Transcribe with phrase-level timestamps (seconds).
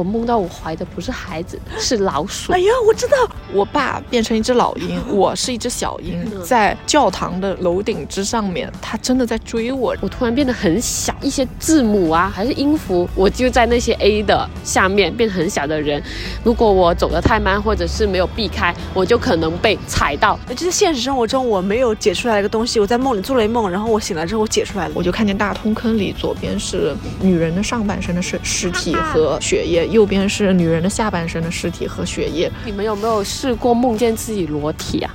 [0.00, 2.54] 我梦到我怀的不是孩子，是老鼠。
[2.54, 3.16] 哎呀，我知道，
[3.52, 9.94] 我爸变成一只老鹰，我是一只小鹰，在教堂的楼顶之上面，他真的在追我。
[10.00, 16.02] 我突然变得很小，一些字母啊，还是音符，我就在那些 A 的下面变很小的人。
[16.42, 20.38] 如果我走得太慢，或者是没有避开，我就可能被踩到。
[20.48, 32.50] 就是现实生活中我没有解出来一个东西，我在梦里做了一梦，然后我醒来之后我解出来了，我就看见大通坑里左边是女人的上半身的尸尸体和血液，右边是女人的下半身的尸体和血液。
[32.64, 35.14] 你们有没有试过梦见自己裸体啊？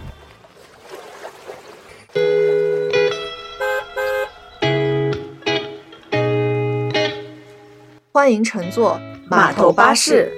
[8.12, 9.00] 欢迎乘坐
[9.30, 10.32] 码头巴士，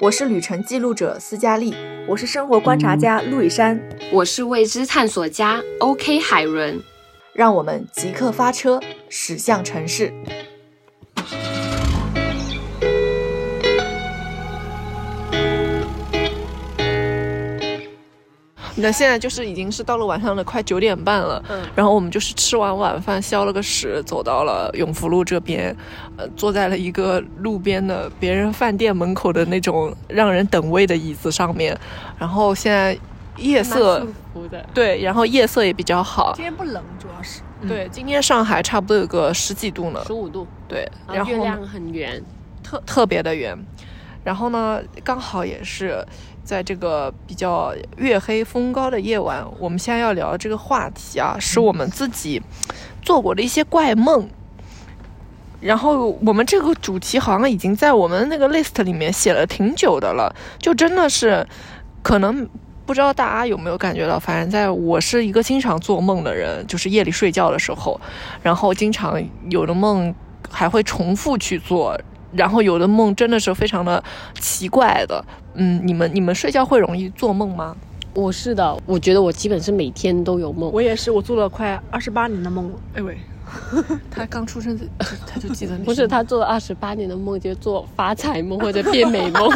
[0.00, 1.74] 我是旅程记录者斯嘉丽，
[2.06, 3.80] 我是生活观察家陆以山，
[4.12, 6.80] 我是未知探索家 OK 海伦，
[7.32, 10.12] 让我们即刻发车驶向城市。
[18.84, 25.74] 那现在就是已经是到了晚上的快九点半了，嗯，然后我们就是吃完晚饭消了个食，走到了永福路这边，
[26.18, 31.74] 呃，坐在了一个路边的别人饭店门口的那种让人等位的椅子上面，
[32.18, 32.94] 然后现在
[33.38, 34.06] 夜色，
[34.74, 42.22] 对，然后夜色也比较好，今天不冷，主要是，对，今天上海差不多有个十几度呢，十五度，对，然后月亮很圆，
[42.62, 43.58] 特特别的圆，
[44.22, 46.04] 然后呢，刚好也是。
[46.44, 52.40] 在这个比较月黑风高的夜晚，我们现在要聊的这个话题啊，是我们自己
[53.02, 54.28] 做过的一些怪梦。
[55.60, 61.46] 然后我们这个主题好像已经在我们那个 list 里面写了挺久的了，就真的是
[62.02, 62.46] 可能
[62.84, 67.98] 不知道大家有没有感觉到，反正在我是一个经常做梦的人，就是夜里睡觉的时候，
[68.42, 70.14] 然后经常有的梦
[70.50, 71.98] 还会重复去做。
[72.36, 74.02] 然后有的梦真的是非常的
[74.38, 75.24] 奇怪的，
[75.54, 77.76] 嗯，你们你们睡觉会容易做梦吗？
[78.14, 80.70] 我是的，我觉得我基本是每天都有梦。
[80.72, 82.78] 我也是，我做了快二十八年的梦了。
[82.94, 83.16] 哎喂。
[84.10, 89.50] 他刚出生， 他就记得不是他做了二十八年的梦，就做发财梦 或者变美梦，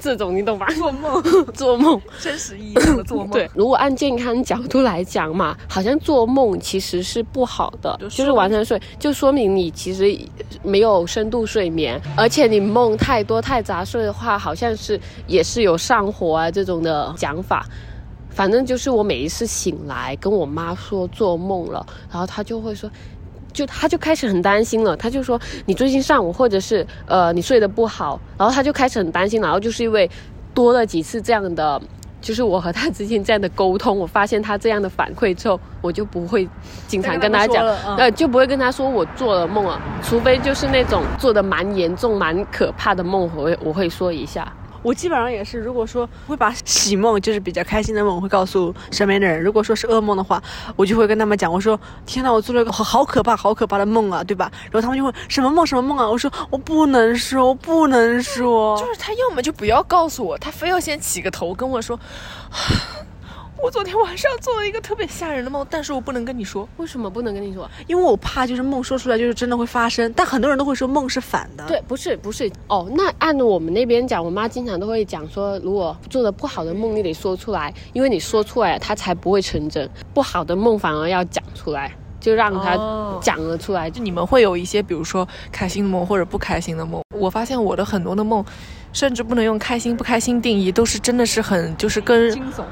[0.00, 0.66] 这种你懂吧？
[0.74, 1.22] 做梦，
[1.54, 3.30] 做梦，真实意义上的做梦。
[3.30, 10.16] 对，如果按健康角度来讲嘛，好像做梦其实是不好的，就是完全睡，就说明你其实
[10.62, 17.66] 没有深度睡眠，而且你梦太多太杂碎的话，好像是也是有上火啊这种的讲法。
[18.30, 22.88] 反正就是我每一次醒来跟我妈说做梦了，然后她就会说。
[23.52, 30.08] 就他就开始很担心了，他就说你最近上午或者是呃你睡得不好，然后他就开始很担心，然后就是因为
[30.54, 31.80] 多了几次这样的，
[32.20, 36.48] 就是我和他之间这样的沟通，我发现他这样的反馈之后，我就不会
[36.86, 37.66] 经常跟他讲，
[37.96, 44.52] 呃就不会跟他说我做了梦了，除非就是那种做的蛮严重、蛮可怕的梦，我会我会说一下。
[44.82, 50.42] 我基本上也是，如果说会把喜梦，就是比较开心的梦，会告诉身边的人；如果说是噩梦的话，
[50.76, 56.08] 我就会跟他们讲，我说：“天哪，我做了一个好可怕、好可怕的梦啊，对吧？”然后他们就问什么梦什么梦啊？
[56.08, 58.78] 我说我不能说，我不能说。
[58.78, 61.98] 就是他要么就不要告诉我，他非要先起个头跟我说。
[63.60, 66.66] 我昨天晚上做了一个特别吓人的梦，但是我不能跟你说。
[66.76, 67.68] 为什么不能跟你说？
[67.88, 70.10] 因为我怕就是梦说出来就是真的会发生。
[70.14, 71.66] 但很多人都会说梦是反的。
[71.66, 72.88] 对，不是不是哦。
[72.94, 79.88] 那按我们那边讲，我妈经常都会讲说，如果做的不好的梦，你得说出来，因为你说出来，它才不会成真。
[80.14, 82.76] 不好的梦反而要讲出来，就让他
[83.20, 83.90] 讲了出来。
[83.90, 87.02] 就你们会有一些，比如说开心的梦或者不开心的梦。
[87.12, 88.44] 我发现我的很多的梦，
[88.92, 92.62] 甚至不能用开心不开心定义，都是真的是很就是跟惊悚。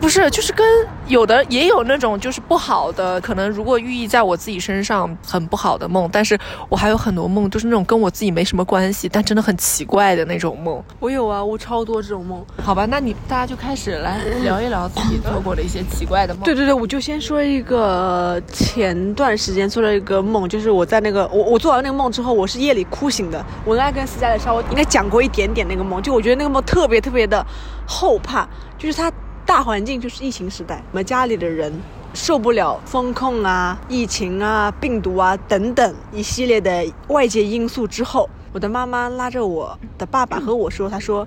[0.00, 0.66] 不是，就是跟
[1.08, 10.82] 有的也有那种就是不好的，可能如果寓意在我自己身上很不好的梦，但是我还有很多梦都是那种跟我自己没什么关系，但真的很奇怪的那种梦。
[11.00, 12.44] 我有啊，我超多这种梦。
[12.62, 16.44] 好吧，那你大家就开始来聊一聊自己做过的一些奇怪的梦。
[16.44, 23.44] 对对对，我就先说一个前段时间做了一个梦，就是我在那个我我做完那个梦之后，我是夜里哭醒的。
[23.64, 27.44] 我应该跟思佳的稍微应该讲过一点点那个梦，就我觉得那个梦特别特别的
[27.86, 28.46] 后怕，
[28.78, 29.10] 就是他。
[29.46, 31.72] 大环境就是疫情时代，我们家里的人
[32.14, 41.26] 受不了风控啊、疫情啊、病毒啊等等一系列的外界因素之后，我的妈妈拉着我的爸爸和我说：“她说，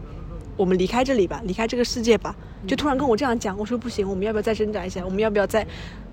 [0.56, 2.36] 我们离开这里吧，离开这个世界吧。”
[2.68, 5.02] 就突然跟我这样讲，我说：“不行，我们要不要再挣扎一下？
[5.06, 5.66] 我们要不要再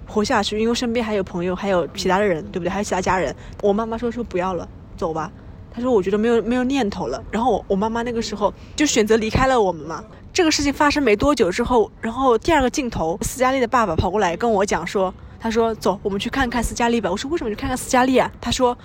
[0.06, 0.58] 活下去？
[0.60, 2.68] 因为身边还有朋友，还有其他的人，对不对？
[2.68, 5.32] 还有其他家人。”我妈妈说：“说不要了，走吧。”
[5.72, 10.04] 她说：“我觉得没有没有念头了。”然后我我妈妈那个时候就选择离开了我们嘛。
[10.34, 18.76] 这个事情发生没多久之后，然后第二个镜头，斯嘉丽的爸爸跑过来跟我讲说：“他说走，我们去看看斯嘉丽吧。”我说：“为什么去看看斯嘉丽啊？”他说：“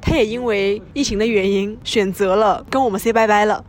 [0.00, 3.62] 他也因为疫情的原因选择了跟我们 say 拜拜了。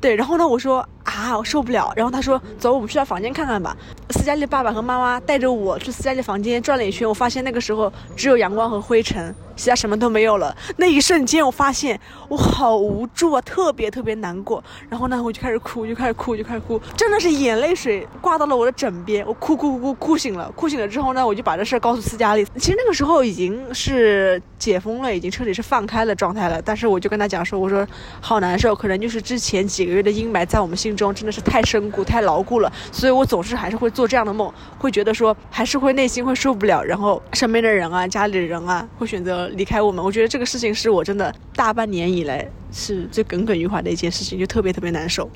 [0.00, 1.92] 对，然后呢，我说啊，我受不了。
[1.94, 3.76] 然后他说，走，我们去他房间看看吧。
[4.08, 9.34] 斯嘉丽爸爸和妈妈带着我去斯嘉丽房间转了一圈，我发现那个时候只有阳光和灰尘。
[9.60, 10.56] 其他什么都没有了。
[10.78, 14.64] 那一瞬间，我发现我好无助啊，特别特别难过。
[14.88, 19.22] 然后呢，我就开始哭，就开始哭，就开始哭，真的是眼泪水挂到了我的枕边。
[19.26, 22.46] 我哭哭哭哭哭醒了，哭醒了之后呢，我就把这事儿告诉斯嘉丽。
[22.56, 26.62] 其实那个时候已经是解封了，已经彻底是放开了状态了。
[26.62, 27.86] 但是我就跟他讲说，我说
[28.22, 32.72] 好难受，可能就是之前几个月的阴霾在我们心中真的是太深固、太牢固了。
[32.90, 39.49] 所以我总是还是会做这样的梦，会觉得说还是会内心会受不了，然后身边的人啊、家里的人啊会选择。
[39.50, 45.28] 离开我们，我觉得这个事情是我真的大半年以来是最耿耿于怀的一件事情，就特别特别难受，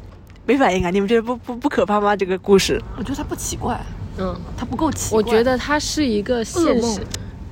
[0.47, 0.91] 没反应啊？
[0.91, 2.15] 你们觉得不不不可怕吗？
[2.17, 3.81] 这个故事，我觉得它不奇怪，
[4.19, 5.17] 嗯，它不够奇怪。
[5.17, 7.01] 我觉得它是一个现实，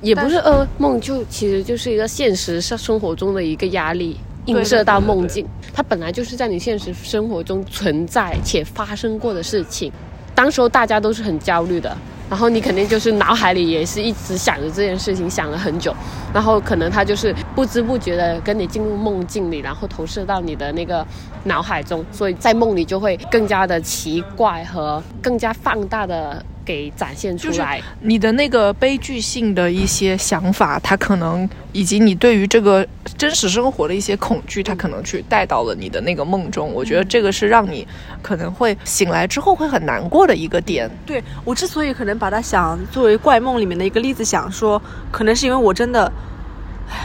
[0.01, 9.91] 也不是噩梦，就其实就是一个现实生生活中的一个压力映射到梦境，它本来就是在你现实生活中存在且发生过的事情，
[10.35, 11.95] 当时候大家都是很焦虑的。
[12.33, 15.95] 然后你肯定就是脑海里也是一直想着这件事情，想了很久，
[16.33, 21.05] 然后可能他就是不知不觉的跟你进入梦境里，然后投射到你的那个
[21.43, 26.43] 脑海中，所以在梦里就会更加的奇怪和更加放大的。
[26.65, 32.85] 给展现出来，你的那个悲剧性的一些想法，它可能以及你对于这个
[33.17, 36.73] 真实生活的一些恐惧，它可能去带到了你的那个梦中。
[36.73, 37.87] 我觉得这个是让你
[38.21, 40.89] 可能会醒来之后会很难过的一个点。
[41.05, 44.81] 对我之所以可能把它想作为怪梦里面的一个例子，想说，
[45.11, 46.11] 可能是因为我真的，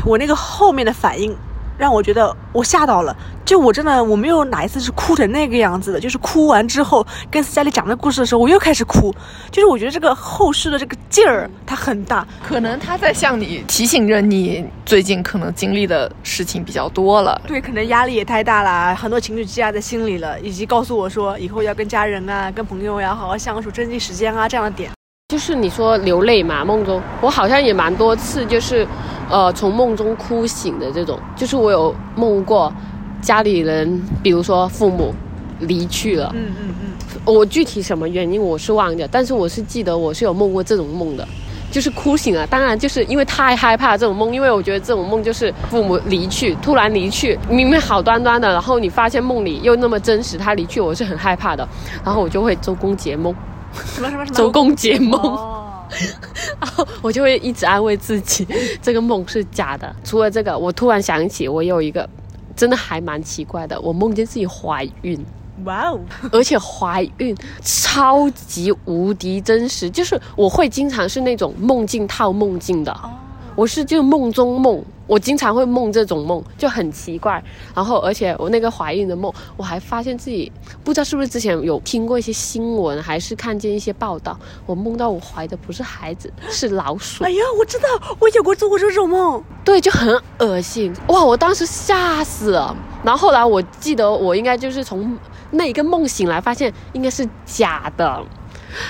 [0.05, 1.37] 我那个后面的反应。
[1.79, 9.15] 让我觉得我吓到了，就我真的我没有哪一次是哭成那个样子的，就是哭完之后跟斯嘉丽讲那故事的时候，我又开始哭，
[9.51, 24.91] 就是我觉得这个后续的这个劲儿它很大，可能他在向你提醒着你最近可能经历的事情比较多了，对，可能压力也太大了，很多情绪积压在心里了，以及告诉我说以后要跟家人啊、跟朋友呀好好相处，珍惜时间啊这样的点。
[25.29, 27.03] 就是你说流泪嘛，梦中。
[27.21, 28.89] 我好像也蛮多次，就是，
[29.31, 31.19] 呃，从梦中哭醒的这种。
[31.37, 32.73] 就是我有梦过，
[33.21, 35.15] 家里人，比如说父母
[35.61, 36.31] 离去了。
[36.35, 36.89] 嗯嗯嗯。
[37.25, 41.27] 我具体什么原因我是忘掉，但是我是记得我是有梦过这种梦的，
[41.71, 42.47] 就是哭醒了。
[42.47, 51.67] 当然就是因为太害怕这种梦，因为我觉得这种梦就是父母离去，突然离去，明明好端端的，然后你发现梦里又那么真实，他离去，我是很害怕的。
[52.05, 53.35] 然后我就会周公解梦。
[53.73, 54.37] 什么什么什么？
[54.37, 55.21] 周公解梦，
[56.61, 58.47] 然后我就会一直安慰自己，
[58.83, 59.95] 这个梦是假的。
[60.05, 62.09] 除了这个，我突然想起，我有一个
[62.57, 65.19] 真的还蛮奇怪的，我梦见自己怀孕。
[65.65, 65.99] 哇哦！
[66.31, 72.97] 而且怀孕超级无敌真实，就是我会经常是那种梦境套梦境的。
[73.59, 77.43] 我是就梦中梦，我经常会梦这种梦，就很奇怪。
[77.75, 80.53] 然后，而且我那个怀孕的梦，我还发现自己
[80.85, 87.25] 不知道是不是之前有听过一些新闻，还是看见一些报道，我梦到我怀的不是孩子，是老鼠。
[87.25, 87.89] 哎呀，我知道，
[88.21, 90.95] 我有过做过这种梦，对，就很恶心。
[91.09, 92.77] 哇，我当时吓死了。
[93.03, 95.19] 然后后来我记得我应该就是从
[95.51, 98.23] 那一个梦醒来，发现应该是假的，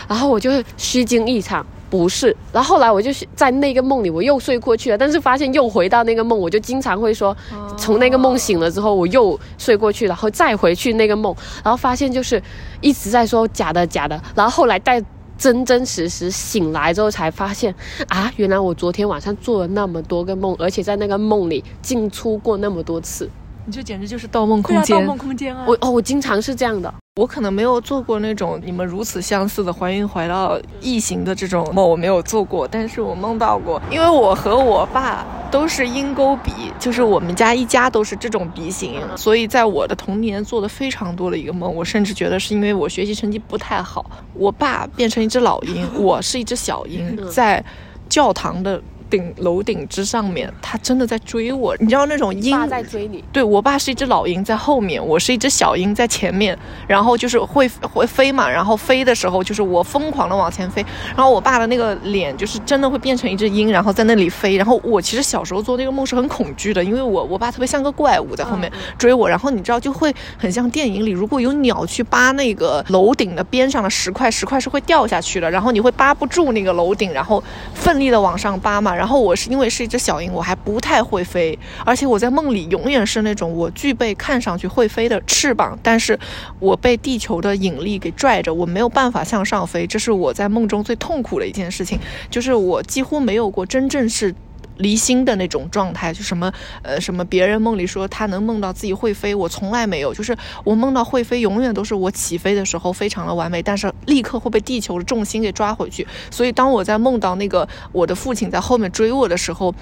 [0.06, 1.64] 然后我就虚惊一场。
[1.90, 7.37] 不是，然后后来我就在那个梦里，我又睡过去了，但是发现又回到那个梦，我就经常会说，
[7.76, 12.43] 从那个梦醒了之后，我又睡过去，然后再回去那个梦，然后发现就是
[12.80, 15.02] 一直在说假的假的，然后后来在
[15.38, 17.75] 真真实实醒来之后才发现，
[18.09, 23.30] 啊，原来我昨天晚上做了那么多个梦，而且在那个梦里进出过那么多次。
[23.64, 25.64] 你这简直就是盗梦空间，盗梦空间啊！
[25.68, 26.92] 我哦，我经常是这样的。
[27.19, 32.69] 我可能没有做过那种你们如此相似的怀孕怀到异形的这种梦，我没有做过。
[32.69, 41.75] 但是我梦到过，因为我和我爸都是鹰钩鼻，就是我们家一家都是这种鼻型，所以在我的童年做的非常多的一个梦。
[41.75, 47.65] 我甚至觉得是因为我学习成绩不太好，我爸变成一只老鹰，我是一只小鹰，在
[48.09, 48.81] 教堂的。
[49.11, 51.77] 顶楼顶之上面，他真的在追我。
[51.79, 53.25] 你知道那种鹰在追你？
[53.33, 56.57] 对我爸是一只老鹰在后面，我是一只小鹰在前面。
[56.87, 60.85] 然后就是会会飞嘛，然后飞的时候就是我疯狂的往前飞。
[61.15, 64.57] 然后我爸的那个脸就是真的会变成一只鹰，然后在那里飞。
[64.57, 69.29] 然后我其实小时候做那个梦是很恐惧的，因为我我爸特别像个怪物在后面追我。
[69.29, 75.50] 然后你知道就会很像电影里，如果有鸟去扒那个楼顶的边上的石块，石块是会掉下去的。
[75.50, 77.43] 然后你会扒不住那个楼顶，然后
[77.75, 78.95] 奋力的往上扒嘛。
[78.99, 86.19] 然后我是因为是一只小鹰，我还不太会飞，而且我在梦里永远是那种我具备看上去会飞的翅膀，但是
[86.59, 91.97] 我被地球的引力给拽着，我没有办法向上飞，这是我在梦中最痛苦的一件事情，
[92.28, 94.35] 就是我几乎没有过真正是
[94.78, 106.06] 离心的那种状态，就什么呃什么别人梦里说他能梦到自己会飞，我从来没有，就是我梦到会飞，永远都是我起飞的时候非常的完美，但是立刻会被地球的重心给抓回去。
[106.30, 109.75] 所以当我在梦到那个我的父亲在后面追我的时候，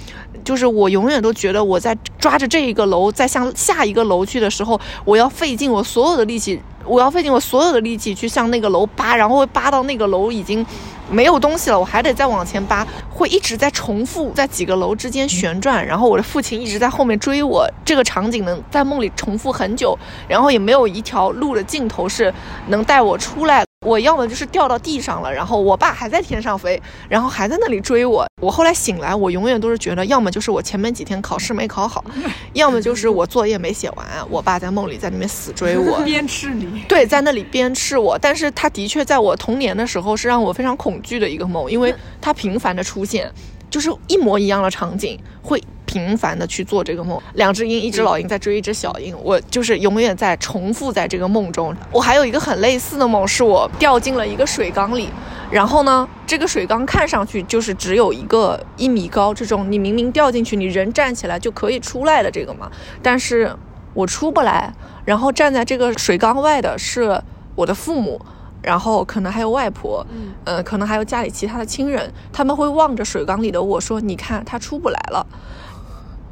[0.44, 6.60] 就是我永远都觉得我在抓着这一个楼在向下一个楼去的时候，我要费尽我所有的力气。
[6.88, 10.64] 我要费尽我所有的力气去向那个楼扒，然后会扒到那个楼已经
[11.10, 19.96] 没有东西了，我还得再往前扒，会一直在重复在几个楼之间旋转，然后我的父亲一直在后面追我，这个场景能在梦里重复很久，
[20.28, 22.32] 然后也没有一条路的尽头是
[22.68, 23.64] 能带我出来。
[23.86, 28.26] 我要么就是掉到地上了，然后我爸还在天上飞，然后还在那里追我。
[28.42, 32.04] 我后来醒来，我永远都是觉得，要么就是我前面几天考试没考好，
[32.52, 36.82] 要么就是我作业没写完，我爸在梦里在那边死追我， 鞭笞你。
[36.88, 38.18] 对，在那里鞭笞我。
[38.18, 43.30] 但是他的确在我童年的时候是让我非常恐惧的一个梦，因为他频繁的出现，
[43.70, 45.62] 就是一模一样的场景会。
[45.96, 51.74] 频繁的去做这个梦，两只鹰，一只老鹰在追一只小鹰，我就是永远在重复在这个梦中。
[51.90, 55.08] 我还有一个很类似的梦，是我掉进了一个水缸里，
[55.50, 62.70] 然后呢，这个水缸看上去就是只有一个一米高，这种你明明掉进去，你人站起来就可以出来的这个嘛，
[63.02, 63.50] 但是
[63.94, 64.70] 我出不来，
[65.06, 67.18] 然后站在这个水缸外的是
[67.54, 68.20] 我的父母。
[68.62, 75.24] 然后可能还有外婆，嗯，呃，可能还有家里其他的亲人，他们会望着水缸里的我说：“你看，他出不来了。”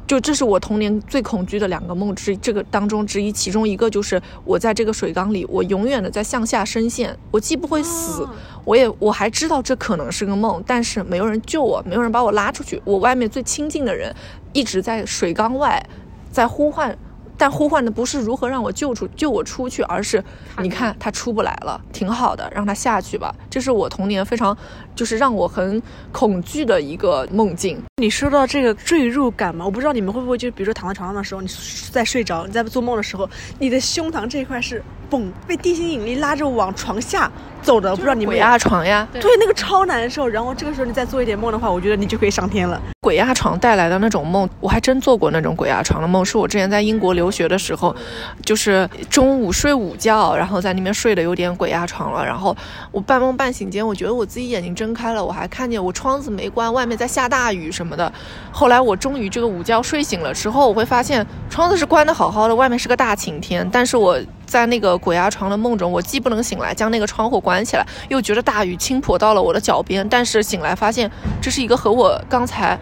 [0.07, 8.27] 就这是我童年最恐惧的两个梦之这个当中之一，其中一个就是我在这个水缸里，我永远的在向下深陷，我既不会死，
[8.63, 14.15] 我也我还知道这可能是个梦，但是没有人救我，没有人把我拉出去，我外面最亲近的人
[14.53, 15.83] 一直在水缸外，
[16.31, 16.97] 在呼唤。
[17.37, 20.23] 但呼唤的不是如何让我救出救我出去，而是
[20.59, 23.35] 你看他出不来了，挺好的，让他下去吧。
[23.49, 24.57] 这是我童年非常
[24.95, 25.83] 就是让我很
[26.13, 27.77] 恐惧的一个梦境。
[28.01, 29.63] 你说到这个坠入感嘛？
[29.63, 31.47] 我不知道你们会不会就比如说躺在床上的时候，你
[31.89, 37.95] 在睡着，你在做梦的时候，你的胸膛这一块是嘣被地心引力拉着往床下走的。
[37.95, 39.07] 不知道你们鬼压床呀？
[39.13, 40.27] 对，那个超难受。
[40.27, 42.81] 然后这个时候你再做一点梦的话，我觉得你就可以上天了。
[42.99, 46.25] 鬼压床带来的那种梦，我还真做过那种鬼压床的梦。
[46.25, 47.95] 是我之前在英国留学的时候，
[48.43, 52.25] 就是中午睡午觉，然后在那边睡的有点鬼压床了。
[52.25, 52.53] 然后
[52.91, 58.11] 我半梦半醒间，我觉得我自己眼睛睁开了，我还看见我窗子没关，外面在下大雨什么什么的。
[58.51, 63.67] 后来我终于这个午觉睡醒了之后，我会发现窗子是关的好好的，外面是个大晴天。
[63.71, 70.07] 但是我在那个鬼压床的梦中，我既不能醒来将那个窗户关起来，又觉得大雨倾泼到了我的脚边。
[70.09, 72.75] 但是醒来发现这是一个和我刚才。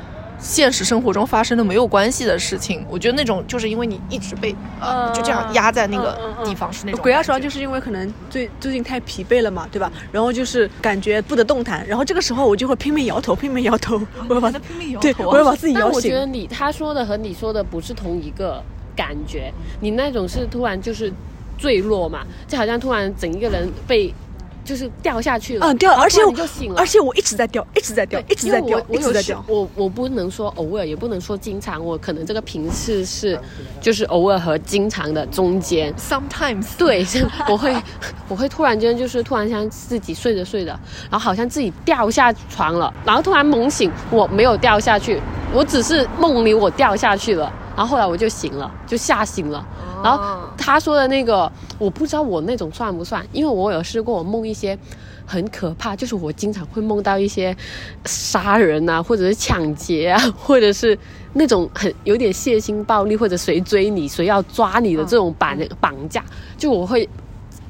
[0.43, 7.00] 现实生活中发生的没有关系的事情，我觉得那种就是因为你一直被呃就这样压在那个地方是那种。
[7.01, 9.89] 鬼压床就是因为可能最最近太疲惫了嘛，对吧？
[10.12, 15.93] 然后就是感觉不得动弹，然后这个时候我就会拼命摇头，拼命摇头，我要把它拼命摇头，对，我要把自己摇醒。
[15.93, 18.62] 我觉得你他说的和你说的不是同一个
[18.95, 21.12] 感觉，你那种是突然就是
[21.57, 22.19] 坠落嘛，
[22.50, 24.13] 就好像突然整一个人被。
[24.63, 29.43] 就是掉下去了，嗯，掉，而且我就醒了，而且我一直在掉，一直在掉，一直在掉，一直在掉。
[29.48, 33.39] 我我不能说偶尔，也不能说经常，我可能这个频次是，
[33.82, 35.93] 就是偶尔和经常的中间。
[35.96, 37.05] Sometimes，对，
[37.50, 37.75] 我会
[38.27, 40.72] 我会突然间就是突然像自己睡着睡着，
[41.10, 45.22] 然后好像自己掉下床了，然后突然猛醒，我没有掉下去，
[45.53, 49.65] 我只是梦里我掉下去了，然后后来我就醒了，就吓醒了。
[50.03, 50.22] 然后
[50.57, 54.77] 他说的那个，我不知道我那种算不算，因为我有试过，我梦一些
[55.25, 57.55] 很可怕，就是我经常会梦到一些
[58.03, 60.98] 杀人啊，或者是抢劫啊， 或者是
[61.33, 66.22] 那种很有点血腥暴力，或者谁追你，谁要抓你的这种绑绑架，
[66.57, 67.07] 就我会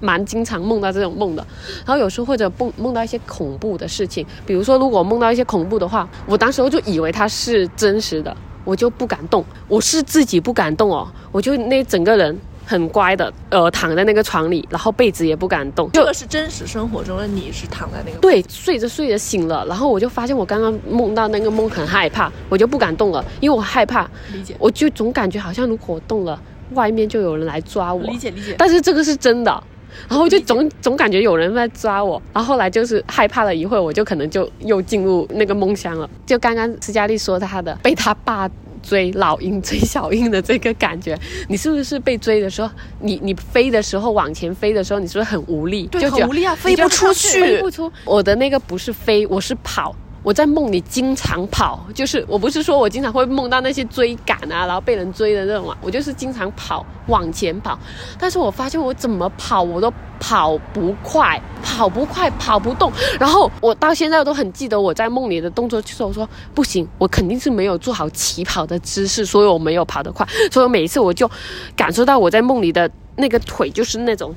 [0.03, 1.45] 蛮经常梦到这种梦的。
[1.85, 8.35] 然后有时候或者梦梦到一些恐怖的事情，比如说如果梦到一些恐怖的话，我当时候就以为它是真实的。
[8.65, 12.33] 我就不敢动，我是自己不敢动哦，我就那整个人
[12.65, 15.89] 很乖的，呃，躺在那个床里，然后被子也不敢动。
[15.91, 24.09] 这个是真实生活中的你，是躺在那个对，睡着睡着醒了，然后我就发现我刚刚梦到那个梦很害怕，我就不敢动了，因为我害怕。
[24.31, 24.55] 理解。
[24.57, 26.41] 我就总感觉好像如果我动了，
[26.71, 28.01] 外面就有人来抓我。
[28.03, 28.55] 理解理解。
[28.57, 29.61] 但是这个是真的。
[30.09, 36.09] 然后就总总感觉有人在抓我，然后后来就是害怕了一会儿，我就可能就又进入那个梦乡了。
[36.25, 38.49] 就刚刚斯嘉丽说她的被他爸
[38.81, 42.69] 追老鹰追小鹰的这个感觉，你是不是被追的时候，
[42.99, 45.87] 你你飞的时候往前飞的时候，你是不是很无力？
[45.87, 47.91] 对，很无力啊，飞不出去， 飞不出。
[48.03, 49.95] 我的那个不是飞，我是跑。
[50.23, 57.77] 我在梦里经常跑，就是我不是说我经常会梦到那些追赶啊，然后被人追的那种啊，我就是经常跑往前跑，
[58.17, 62.89] 但是我发现我怎么跑我都跑不快，跑不快，跑不动，
[63.19, 71.29] 然后我到现在都很记得我在梦里的动作，就是我说不行，我肯定是没有做好起跑的姿势，所以我没有跑得快，所以每一次我就
[71.75, 74.33] 感受到我在梦里的那个腿就是那种。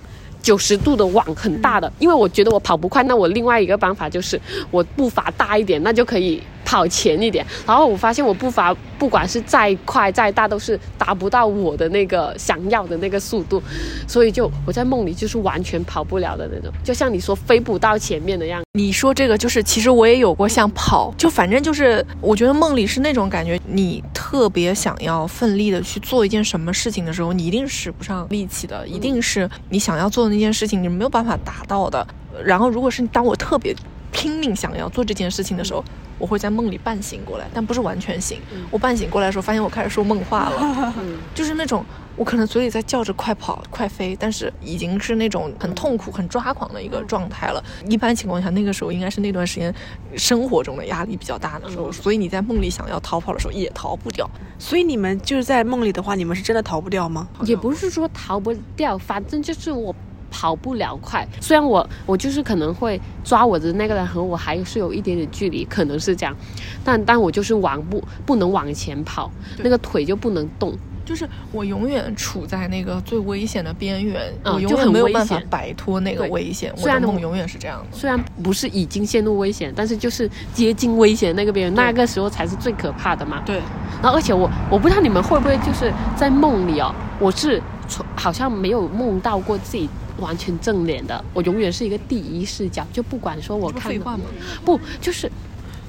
[0.46, 7.46] 九十度的网很大的，因为我觉得我跑不快，那我另外一个办法就是我步伐大一点，那就可以跑前一点。
[7.66, 13.62] 然后我发现我步伐不管是再快再大，都是达不到我的那个想要的那个速度，
[14.06, 18.66] 所以就我在梦里就是完全跑不了的那种，就像你说飞不到前面的样子。
[18.72, 32.06] 你说这个就是，其实我也有过像跑，就反正就是，我觉得梦里是那种感觉，你特别想要奋力的去做一件什么事情的时候，你一定使不上力气的，一定是你想要做的那件事情你没有办法达到的。
[32.44, 33.74] 然后，如果是当我特别
[34.16, 35.84] 拼命想要做这件事情的时候，
[36.18, 38.40] 我会在梦里半醒过来，但不是完全醒。
[38.70, 40.94] 我半醒过来的时候，发现我开始说梦话了，
[41.34, 41.84] 就是那种。
[42.18, 47.62] 我可能嘴里在叫着快跑、快飞，但是已经是那种很痛苦、很抓狂的一个状态了。
[47.90, 49.70] 一般情况下，那个时候应该是那段时间
[50.16, 54.26] 生活中的压力比较大的时候，所以你在梦里想要逃跑的时候也逃不掉。
[54.58, 57.28] 所以你们就是在梦里的话，你们是真的逃不掉吗？
[57.44, 59.94] 也不是说逃不掉，反正就是我
[60.38, 61.26] 跑不了快。
[61.40, 66.36] 虽然我我就是可能会抓我的那个人和我还是有一点点距离，可能是这样，
[66.84, 70.76] 但但我就是往不不能往前跑，那个腿就不能动。
[71.06, 76.70] 就是我永远处在那个最危险的边缘，我永远没有办法摆脱那个危险。
[76.76, 83.40] 我的梦永远是这样的，虽然不是已经陷入危险，但是就是接近危险那个边缘，那个时候才是最可怕的嘛。
[83.46, 83.62] 对。
[84.02, 89.88] 然后，而且我我不知道你们会不会就是在梦里哦，我是从好像没有梦到过自己
[90.18, 94.24] 完全正脸的，我永远是一个第一视角，就不管说我看废话吗？
[94.64, 95.30] 不，就是。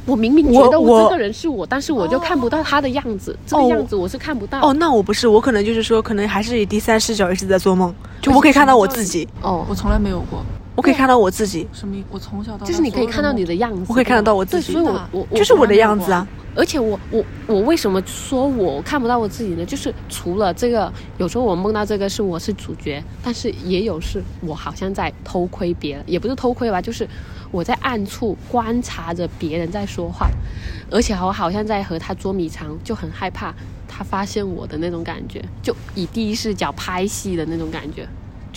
[0.05, 4.61] 我明明觉得我这个人是我，但是我就看不到他的样子，这个样子我是看不到。
[4.61, 9.27] 哦，那我不是，我可能就是说，可能还是以第三视角一直在做梦，就我可以看到我自己。
[9.41, 10.41] 哦，我从来没有过，
[10.77, 11.67] 我可以看到我自己。
[11.73, 12.01] 什么？
[12.11, 14.73] 我从小到就是你可以看到你的样子，我可以看得到我自己。
[14.73, 16.25] 所以我我就是我的样子啊。
[16.55, 19.65] 而且我我我为什么说我看不到我自己呢？
[19.65, 27.07] 就是除了这个，有时候我梦到这个是我是主角，但是也有是我好像在偷窥别人，也不是偷窥吧，就是
[27.49, 30.29] 我在暗处观察着别人在说话，
[30.91, 33.53] 而且我好像在和他捉迷藏，就很害怕
[33.87, 38.07] 他发现我的那种感觉，就以第一视角拍戏的那种感觉。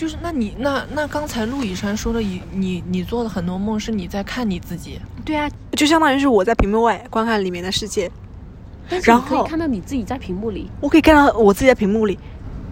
[0.01, 8.09] 就是那你那那刚才陆以山说的，你你你做的很多梦是你在看你自己，对啊，就相当于是我在屏幕外观看里面的世界，
[9.03, 12.17] 然后可以看到你自己在屏幕里，我可以看到我自己在屏幕里。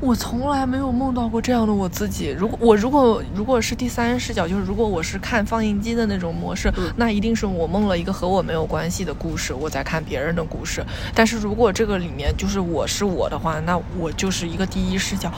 [0.02, 2.30] 我从来没有梦到过这样的我自己。
[2.30, 10.82] 如果我如果如果是第三视角，就是如果我是看放映机的那种模式，那一定是我梦了一个和我没有关系的故事，我在看别人的故事。
[11.14, 15.30] 但是如果这个里面就是我是我的话，那我就是一个第一视角。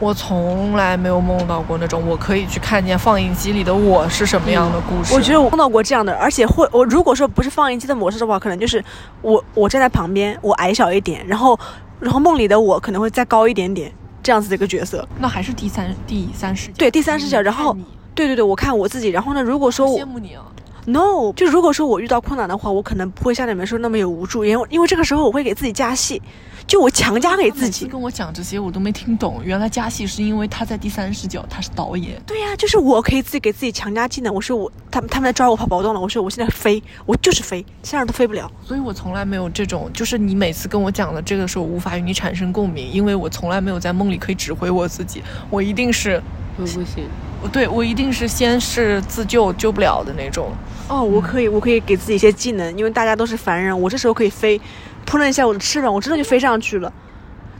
[0.00, 5.14] 我从来没有梦到过那种我可以去看见放映机里的我是什么样的故事。
[5.14, 8.84] 我觉得我梦到过这样的，而且会我如果说不是放映机的模式的话，可能就是
[9.22, 11.58] 我我站在旁边，我矮小一点，然后
[12.00, 13.92] 然后梦里的我可能会再高一点点。
[14.28, 16.74] 这样子的一个角色，那还是第三第三视角。
[16.76, 17.40] 对，第三视角。
[17.40, 17.74] 然后，
[18.14, 19.08] 对对对，我看我自己。
[19.08, 20.44] 然后呢，如果说我羡慕你啊
[20.84, 26.20] ，no，就如果说我遇到困难的话，我可能不会像你们说那么有无助，因为因为这个时候我会给自己加戏。
[26.68, 29.40] 就我强加给自己，跟我讲这些我都没听懂。
[29.42, 32.20] 原来加戏是因为他在第三视角，他是导演。
[32.26, 34.32] 对呀，就是我可以自己给自己强加技能。
[34.32, 36.00] 我说我，他们他们在抓我跑不动了。
[36.00, 38.52] 我说我现在飞，我就是飞，现在都飞不了。
[38.62, 45.22] 所以我从来没有这种，就是你每次跟我讲的这个时候，无法与你产生共鸣，因为我从来没有在梦里可以指挥我自己。
[45.48, 46.22] 我一定是，
[46.58, 47.08] 我不行，
[47.42, 50.50] 我对我一定是先是自救救不了的那种。
[50.88, 54.60] 哦，我可以，我可以给自己一些技能，因为大家都是凡人，我这时候可以飞。
[55.08, 56.92] 扑棱一下我的翅膀，我真的就飞上去了。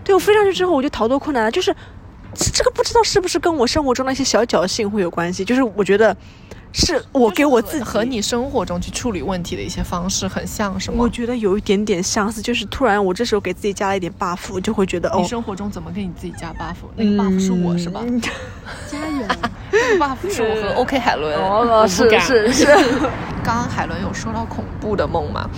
[0.05, 1.51] 对我飞上去之后，我就逃脱困难了。
[1.51, 1.75] 就是
[2.35, 5.43] 这个不知道是不是跟我生活中那些小侥幸会有关系。
[5.45, 6.15] 就是我觉得
[6.73, 10.97] 是我给我自己和你生活中去处理问题的一些方式很像，是吗？
[10.99, 12.43] 我觉得有一点点相似。
[12.43, 15.19] 就是突然我这时候给自己加了一点 buff，就会觉得哦。
[15.21, 16.77] 你生活中怎么给你自己加 buff？
[16.95, 18.01] 那个 buff 是我是吧？
[18.91, 19.27] 加油！
[19.73, 21.35] 那个 buff 是我和 OK 海伦。
[21.37, 22.67] 哦，是是是。
[23.45, 25.49] 刚刚海伦有说到恐怖的梦嘛？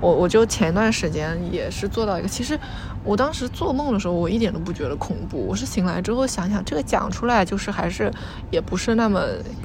[0.00, 2.58] 我我就前段时间也是做到一个，其实
[3.04, 5.38] 我当时做梦的时候，我一点都不觉得恐怖。
[5.38, 8.12] 我是醒来之后想想，这个讲出来就是还是
[8.50, 9.22] 也不是那么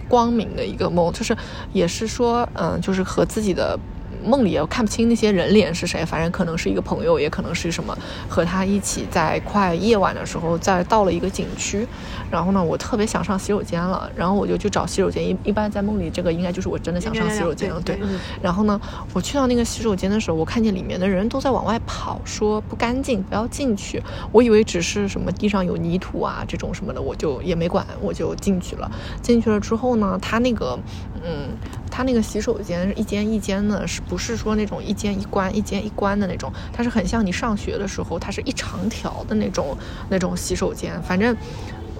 [0.07, 1.35] 光明的一个梦，就是
[1.73, 3.77] 也是说，嗯，就是和自己的
[4.25, 11.87] 梦里也看不清那些人脸是谁，反正可能是一个朋友，也可能是什么，和他一起在快夜晚的时候，在到了一个景区，
[12.31, 17.99] 然后呢，我特别想上洗手间了，然后我就去找洗手间，一一般在梦里这个应该就是我真的想上洗手间了，对。
[18.41, 18.79] 然后呢，
[19.13, 24.01] 我去到那个洗手间的时候，我看见里面的人都在往外跑，说不干净，不要进去。
[24.31, 28.89] 我以为只是什么地上有泥土啊这种什么的，我就也没管，我就进去了。
[29.21, 30.77] 进去了之后呢，他那个，
[31.23, 31.49] 嗯，
[31.93, 36.51] 它那个洗手间一间一间的，是不是说那种一间一关一间一关的那种？
[36.73, 39.77] 它是很像你上学的时候，它是一长条的那种
[40.09, 40.99] 那种洗手间。
[41.03, 41.37] 反正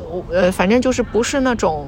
[0.09, 1.87] 我呃，反正就是不是那种。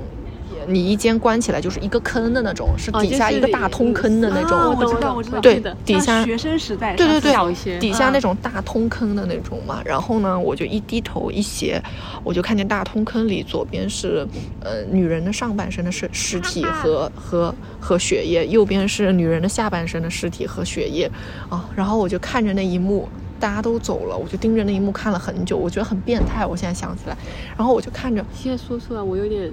[0.67, 4.57] 你一间关起来就是一个坑的那种，是底下一个大通坑的那种。
[4.77, 5.39] 我知道，我知道。
[5.39, 6.95] 对，底下学生时代。
[6.95, 9.81] 对对对，底下那种大通坑的那种嘛。
[9.85, 11.81] 然后呢，我就一低头一斜，
[12.23, 14.27] 我就看见大通坑里左边是
[14.61, 21.09] 呃女人的上半身的尸尸体和和和血液，右边是女人的下半身的尸体和血液。
[21.49, 23.07] 啊，然后我就看着那一幕，
[23.39, 26.45] 大家都走了，我就盯着那一幕看了很久，我觉得很变态。
[26.45, 27.15] 我现在想起来，
[27.57, 28.25] 然后我就看着。
[28.33, 29.51] 现在说出来，我有点。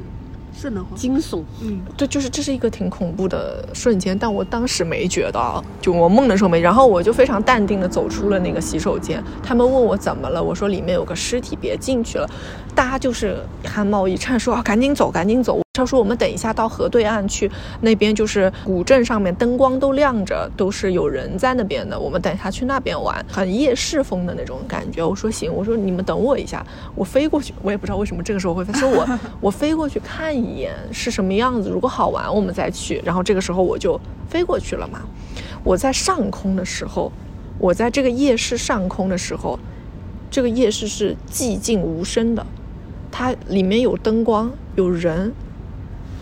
[0.55, 1.43] 是的，惊悚。
[1.62, 6.61] 嗯，对，就是这是一个挺恐怖的瞬间，但我当时没觉得，就我梦的时候没。
[6.61, 9.23] 然后我就非常淡定的走出了那个洗手间。
[9.43, 12.29] 他们问我怎么了，我说里面有个尸体，别进去了。
[12.75, 15.61] 大家就是汗毛一颤，说啊，赶紧走，赶紧走。
[15.75, 21.99] 他说：“我们等一下到河对岸去，那边就是古镇上面灯光都亮着，都是有人在那边的。
[21.99, 26.63] 我们等一下去那边玩，很夜市风的那种感觉。”我说：“行。”我说：“你们等我一下，
[26.95, 27.55] 我飞过去。
[27.63, 31.71] 我也不知道为什么这个时候会飞，说我 我飞过去看一眼是什么样子。
[31.71, 33.01] 如果好玩，我们再去。
[33.03, 35.01] 然后这个时候我就飞过去了嘛。
[35.65, 37.11] 我在上空的时候，
[37.59, 39.59] 我在这个夜市上空的时候，
[40.31, 42.47] 这个夜市是寂静无声的，
[43.11, 45.33] 它里面有灯光，有人。”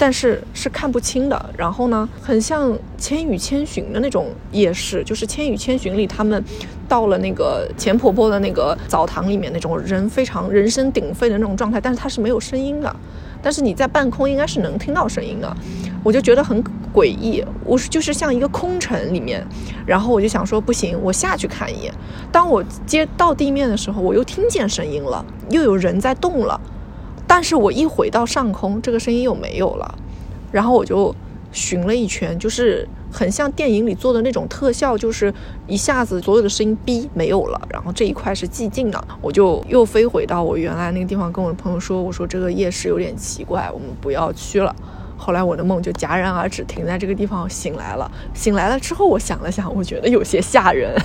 [0.00, 6.42] 但是是看不清的，然后呢，很像《千与千寻》的那种夜市，就是《千与千寻》里他们
[6.88, 12.96] 到了那个钱婆婆的那个澡堂里面，那种人非常人声鼎沸的那种状态，但是它是没有声音的，
[13.42, 15.54] 但是你在半空应该是能听到声音的，
[16.02, 19.46] 我就觉得很诡异，我就是像一个空城里面，
[19.84, 21.92] 然后我就想说不行，我下去看一眼。
[22.32, 26.58] 当我接到地面的时候，我又听见声音了，又有人在动了。
[27.32, 29.94] 但是我一回到上空，这个声音又没有了，
[30.50, 31.14] 然后我就
[31.52, 35.32] 寻了一圈，就是很像电影里做的那种特效，就是
[35.68, 44.74] 一下子所有的声音哔没有了，然后这一块是寂静的，我就又飞回到我原来那个地方，跟我的朋友说，我说这个夜市有点奇怪，我们不要去了。
[45.16, 48.10] 后来我的梦就戛然而止，停在这个地方，醒来了。
[48.34, 51.00] 醒来了之后，我想了想，我觉得有些吓人。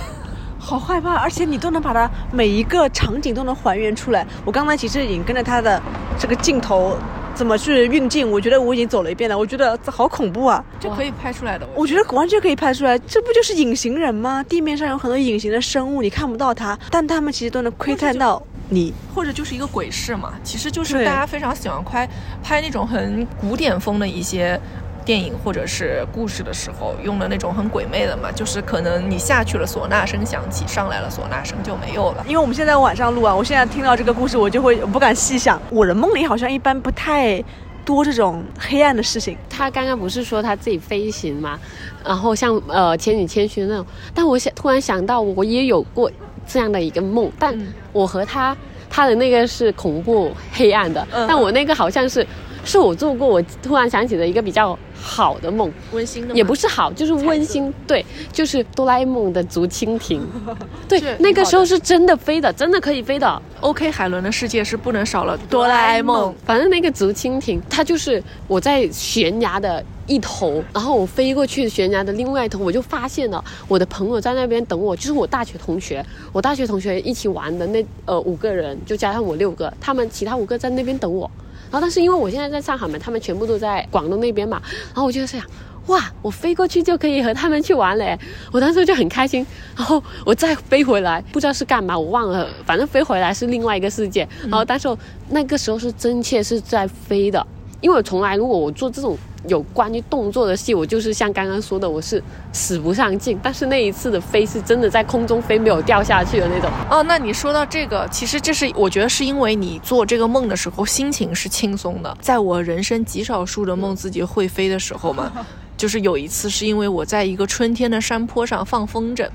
[0.66, 4.26] 好害怕，而且你都能把它每一个场景都能还原出来。
[4.44, 5.80] 我刚才其实已经跟着他的
[6.18, 6.96] 这个镜头
[7.36, 9.38] 怎么去运镜，我觉得我已经走了一遍了。
[9.38, 10.64] 我觉得这好恐怖啊！
[10.80, 12.98] 这可以拍出来的，我觉得完全可以拍出来。
[12.98, 14.42] 这不就是隐形人吗？
[14.48, 20.32] 地面上有很多隐形的生物，你看不到它，但他们其实都能窥探到你，或者就是一个鬼市嘛。
[20.42, 22.08] 其实就是大家非常喜欢拍
[22.42, 24.60] 拍那种很古典风的一些。
[25.06, 32.24] 电影或者是故事的时候用的那种很鬼魅的嘛，就是可能你下去了，唢呐声响起，上来了，唢呐声就没有了。
[32.26, 35.62] 因为我们现在晚上录啊，我现在听到这个故事，我就会不敢细想。
[35.70, 37.40] 我的梦里好像一般不太
[37.84, 39.38] 多这种黑暗的事情。
[39.48, 41.56] 他刚刚不是说他自己飞行吗？
[42.04, 46.10] 然后像呃千与千寻那种，但我想突然想到，我也有过
[46.48, 47.56] 这样的一个梦，但
[47.92, 48.56] 我和他
[48.90, 52.26] 他的那个是恐怖黑暗的，但我那个好像是。
[52.66, 57.72] 是我做过，我突然想起了一个比较好的梦，温馨的，也不是好，就是温馨。
[57.86, 60.20] 对，就是哆啦 A 梦的竹蜻蜓。
[60.88, 63.40] 对，那个时候是真的飞的，真的可以飞的。
[63.60, 66.34] OK，海伦的世界是不能少了哆啦 A 梦。
[66.44, 81.30] 反正那个竹蜻蜓，它就是我在悬崖的一头，然后我飞过去悬崖的另外一头，我就发现了我的朋友在那边等我，就是我大学同学，我大学同学一起玩的那呃五个人，就加上我六个，他们其他五个在那边等我。
[81.76, 85.40] 后，但是因为我现在在上海嘛，他们全部都在广东那边嘛，然后我就在想，
[85.86, 88.18] 哇，我飞过去就可以和他们去玩嘞，
[88.52, 89.46] 我当时就很开心。
[89.76, 94.26] 然后我再飞回来，不知道是干嘛，我忘了，反正飞回来是另外一个世界。
[94.42, 94.88] 然后，当时
[95.30, 97.46] 那个时候是真切是在飞的，
[97.80, 99.16] 因为我从来如果我做这种。
[99.48, 102.22] 有关于动作的戏，我就是像刚刚说的，我是
[102.52, 103.38] 使不上劲。
[103.42, 106.70] 但是那一次的飞是真的在空中飞，没有掉下去的那种。
[106.90, 112.16] 哦，那你说到这个，其实这是我觉得是因为你做这个梦的时候心情是轻松的。
[112.20, 115.30] 在我人生极少数的梦自己会飞的时候嘛，
[115.76, 119.28] 就是有一次是因为我在一个春天的山坡上放风筝，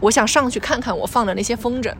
[0.00, 1.92] 我想上去看看我放的那些风筝。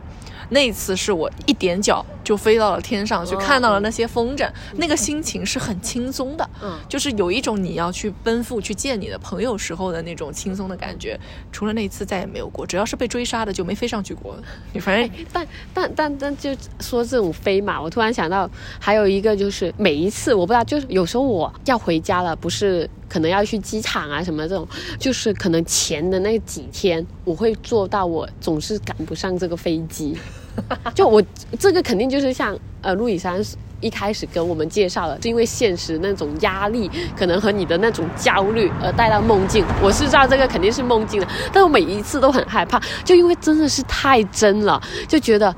[0.49, 11.19] 那一次是我一踮脚就飞到了天上去，看到了那些风筝，那个心情是很轻松的，嗯就是有一种你要去奔赴去见你的朋友时候的那种轻松的感觉。
[11.51, 14.35] 除了那一次再也没有过，只要是被追杀的就没飞上去过。
[14.73, 24.67] 你反正但但但但就说这种飞嘛，我突然想到还有一个就是每一次我不知道，就是有时候我要回家了，不是可能要去机场啊什么这种，
[24.99, 30.15] 就是可能前的那几天我会做到我总是赶不上这个飞机，
[30.93, 31.23] 就我
[31.59, 33.41] 这个肯定就是像呃陆以山。
[33.79, 39.63] 一开始跟我们介绍了，是因为现实那种压力，可能和你的那种焦虑而带到梦境。
[39.83, 45.55] 我是知道这个肯定是梦境的，但我每一次都很害怕，就因为真的是太真了，就觉得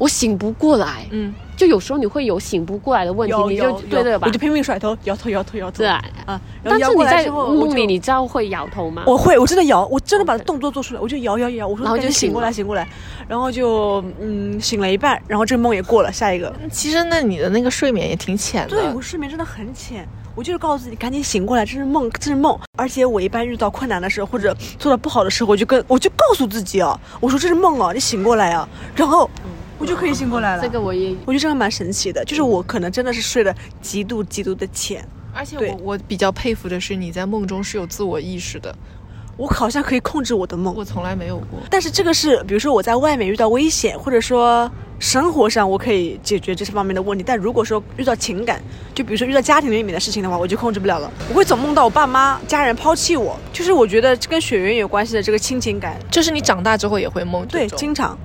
[0.00, 1.06] 我醒不过来。
[1.10, 4.38] 嗯，就有时候你会有醒不过来的问题，你就对对吧我就？
[4.38, 5.76] 拼命甩头，摇头摇头摇头。
[5.76, 6.02] 对啊，
[6.64, 9.04] 但是你在梦里，你知道会摇头吗？
[9.06, 12.88] 我会，我真的摇，我真的把动作做出来，我就摇摇摇，我说然后就赶紧醒过来，醒过来，
[13.28, 16.50] 然后就嗯醒了一半，然后这个梦也过了，下一个。
[16.72, 18.70] 其实那你的那个睡眠也挺浅的。
[18.70, 22.58] 对我睡眠真的很浅，我就是告诉自己赶紧醒过来，这是梦，这是梦。
[22.78, 29.28] 而且我一般遇到困难的时候或者做的不好的时候，我就跟我就告诉自己啊，我说这是梦啊，你醒过来啊，然后
[29.80, 30.62] 我就可以醒过来了。
[30.62, 35.02] 这个我也我觉得这个蛮神奇的，就是我可能真的是睡得极度极度的浅，
[35.34, 38.72] 而且我我比较佩服的是你在梦中是有自我意识的，
[39.38, 40.74] 我好像可以控制我的梦。
[40.76, 41.58] 我从来没有过。
[41.70, 47.24] 但是这个是，比如说我在外面遇到危险，或者说生活上我可以解决这些方面的问题。
[47.26, 48.60] 但如果说遇到情感，
[48.94, 51.10] 就比如说遇到家庭里面的事情的话，我就控制不了了。
[51.30, 58.18] 我会总梦到我爸妈、家人抛弃我，就是我觉得跟血缘有关系的这个亲情感，就是你长大之后也会梦对，经常。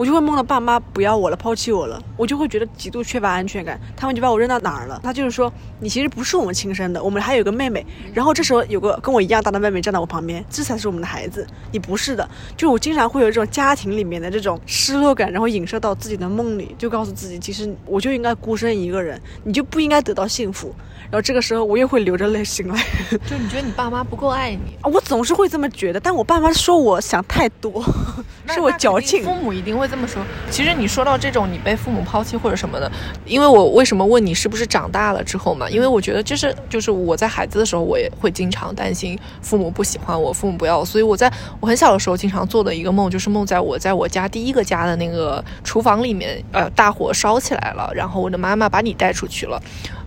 [0.00, 3.78] 我就会梦到爸妈不要我了，抛弃我了，我就会觉得极度缺乏安全感。
[3.94, 4.98] 他们就把我扔到哪儿了？
[5.02, 7.84] 他就是说，你其实不是我们亲生的，我们还有个妹妹。
[8.14, 12.26] 然后这时候有个跟我一样大的妹妹站在我旁边，这才是我们的孩子，你不是的。
[12.56, 20.74] 就我经常会有这种家庭里面的这种失落感，然后影射到自己的梦里，就告诉自己，其实我就应该孤身一个人，你就不应该得到幸福。
[21.10, 22.86] 然后这个时候我又会流着泪醒来，
[23.28, 27.84] 就你觉得你爸妈不够爱你 啊，我总是会这么觉得，但我爸妈说我想太多，
[28.48, 29.24] 是我矫情。
[29.24, 30.22] 父母一定会这么说。
[30.50, 32.90] 其实你说到这种你被父母抛弃或者什么的，
[33.26, 35.68] 因为我为什么问你是不是长大了之后嘛？
[35.68, 49.60] 因为我觉得这是就是我在孩子的时候，我也会经常担心父母不喜欢我，父母不要，所以我在我很小的时候经常做的一个梦，就是梦在我在我家第一个家的那个厨房里面，呃，大火烧起来了，然后我的妈妈把你带出去了。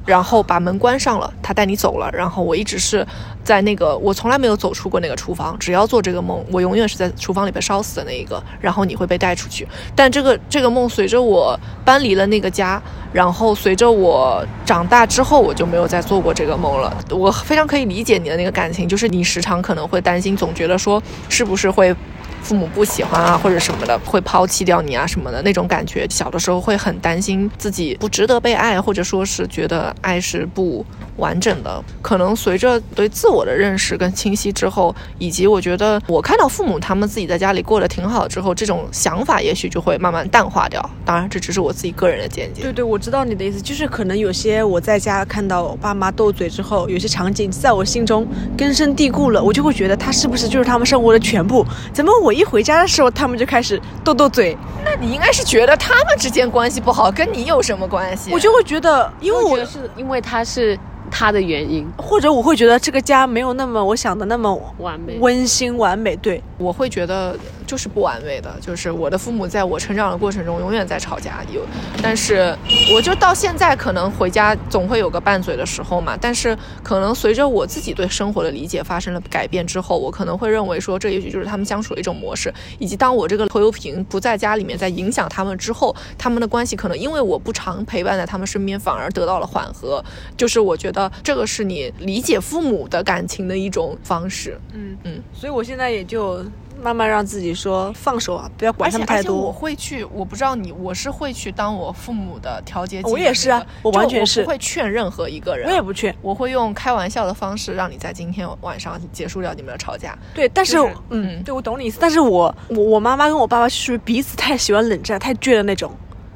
[0.05, 2.09] 然后把门关上了，他带你走了。
[2.11, 3.05] 然后我一直是
[3.43, 5.57] 在那个，我从来没有走出过那个厨房。
[5.59, 8.41] 只要做这个梦，我永远是在厨房里边烧死的那一个。
[8.59, 9.67] 然后你会被带出去。
[9.95, 16.95] 但这个这个梦随着我搬离了那个家，然后随着我长大之后，我就没有再做过这个梦了。
[17.09, 21.95] 我非常可以理解你的那个感情，就是你时常可能会担心，总觉得说是不是会。
[22.43, 26.05] 父母不喜欢啊，或者什么的，会抛弃掉你啊什么的那种感觉。
[26.09, 30.85] 小的时候会很担心自己不值得被爱，或者说是觉得爱是不
[31.17, 31.83] 完整的。
[32.01, 40.87] 可能随着对自我的认识更清晰之后，以及我觉得我看到父母他们自己在家里过得挺好之后，这种想法也许就会慢慢淡化掉。
[41.05, 42.61] 当然，这只是我自己个人的见解。
[42.61, 51.65] 对对，我知道你的意思，就是可能有些我在家看到我爸妈斗嘴之后，有些场景在我心中根深蒂固了，我就会觉得他是不是就是他们生活的全部？
[51.93, 54.57] 怎么我一回家的时候，他们就开始斗斗嘴？
[54.85, 58.31] 那你应该是觉得他们之间关系不好，跟你有什么关系？
[58.31, 60.77] 我就会觉得，因为我我是因为他是
[61.13, 65.15] 他的原因或者我会觉得这个家没有那么我想的那么完美。
[65.19, 66.15] 温馨完美。
[66.15, 71.61] 对，我会觉得就是不完美的，就是我的父母在我成长的过程中永远在吵架，有，
[72.01, 72.55] 但是
[72.93, 90.03] 我就到现在可能回家总会有个拌嘴的时候嘛，但是可能随着我自己对生活的理解发生了改变之后，我可能会认为说这也许就是他们相处的一种模式，以及当我这个拖油瓶不在家里面在影响他们之后，他们的关系可能因为我不常陪伴在他们身边，反而得到了缓和，
[90.37, 94.59] 就是我觉得这个是你理解父母的感情的一种方式。
[94.73, 96.43] 嗯嗯，所以我现在也就
[96.83, 99.51] 慢慢让自己说放手啊，不要管他们太而且而且我。
[99.51, 103.01] 会去，我不知道你，我是会去当我父母的调节。
[103.03, 110.17] 我也是啊我完全是我不会劝任何一个人，我也不劝，我会用开玩笑的方式让你在今天晚上结束掉你们的吵架。
[110.33, 115.95] 对，但是、就是嗯，嗯对我懂你意思，但是我我我妈妈跟我爸爸是彼此太喜欢冷战、太倔的那种。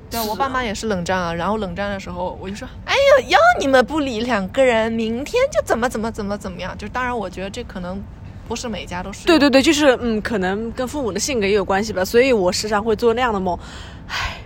[0.10, 6.77] 对我爸妈也是冷战啊，然后冷战的时候我就说，哎呀，要你们不理两个人，明天就怎么怎么怎么怎么样。
[6.77, 8.01] 就当然，我觉得这可能
[8.47, 9.25] 不是每家都是。
[9.25, 13.57] 对对对，就是嗯，可能跟父母的性格也有关系吧，所以我时常会做那样的梦。
[14.07, 14.38] 唉，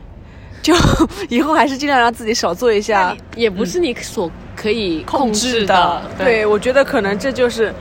[0.62, 0.74] 就
[1.30, 6.26] 以后还是尽量让自己少做一下也不是你所可以控制制的的。
[6.26, 7.74] 对，我觉得可能这就是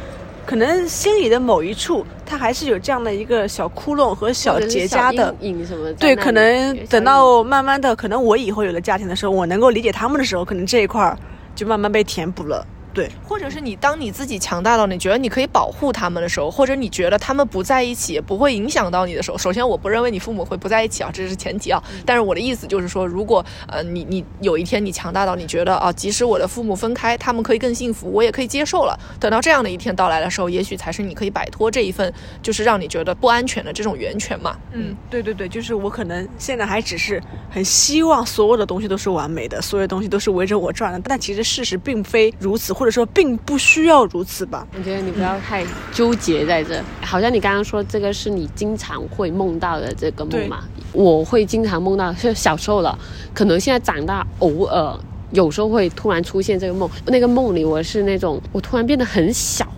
[0.47, 5.35] 可能心里的某一处，它还是有这样的一个小窟窿和小结痂的。
[5.41, 5.93] 影什么？
[5.95, 11.17] 对，可能等到慢慢的，可能我以后有了家庭的时候，我能够理解他们的时候，可能这一块儿
[11.55, 12.67] 就慢慢被填补了。
[12.93, 21.83] 对，或者是你当你自己强大到你觉得你可以保护他们的时候，或者你觉得他们不在一起不会影响到你的时候，首先我不认为你父母会不在一起啊，这是前提啊。
[22.05, 28.99] 但是我的意思就是说，如果呃你你有一天你强大到你觉得啊，即使我的父母分开，他们可以更幸福，我也可以接受了。
[29.21, 34.57] 等到这样的一天到来的时候，也许才是你可以摆脱这一份就是让你觉得不安全的这种源泉嘛。
[34.73, 43.61] 嗯，对对对，就是我可能现在还只是很希望所有的东西都是完美的，所有东西都是围着我转的，但其实事实并非如此，或者说并不。
[43.61, 44.67] 需要如此吧？
[44.75, 45.63] 我觉得你不要太
[45.93, 46.83] 纠结在这。
[47.03, 50.65] 好像你刚刚说这个是你经常会梦到的这个梦嘛？
[50.95, 52.99] 我会经常梦到，是小时候了，
[53.35, 54.99] 可能现在长大，偶尔
[55.33, 56.89] 有时候会突然出现这个梦。
[57.05, 59.69] 那个梦里我是那种，我突然变得很小，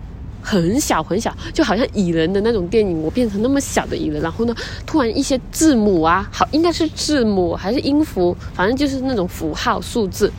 [0.40, 4.22] 很小很小，就好像蚁人的那种电影，我变成那么小的蚁人。
[4.22, 4.54] 然后呢，
[4.86, 10.32] 突然一些字母啊，好应该是字母还是音符，反正就是那种符号数字。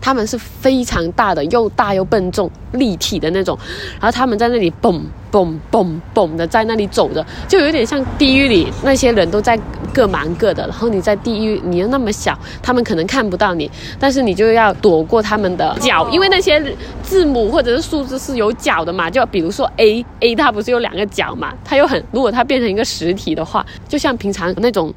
[0.00, 3.58] 他们是非常大的，又大又笨重、立体的那种，
[4.00, 9.58] 然后他们在那里蹦蹦蹦蹦的在那里走着，就有点像地狱里那些人都在
[9.92, 16.62] 各忙各的，然后你在地狱，你又那么小，他们可能看不到你，但是你就要躲过他们的脚，因为那些
[17.02, 24.92] 字母或者是数字是有脚的嘛，就比如说 A A，它不是有两个角嘛，它又很，如果它变成一个实体的话，就像平常那种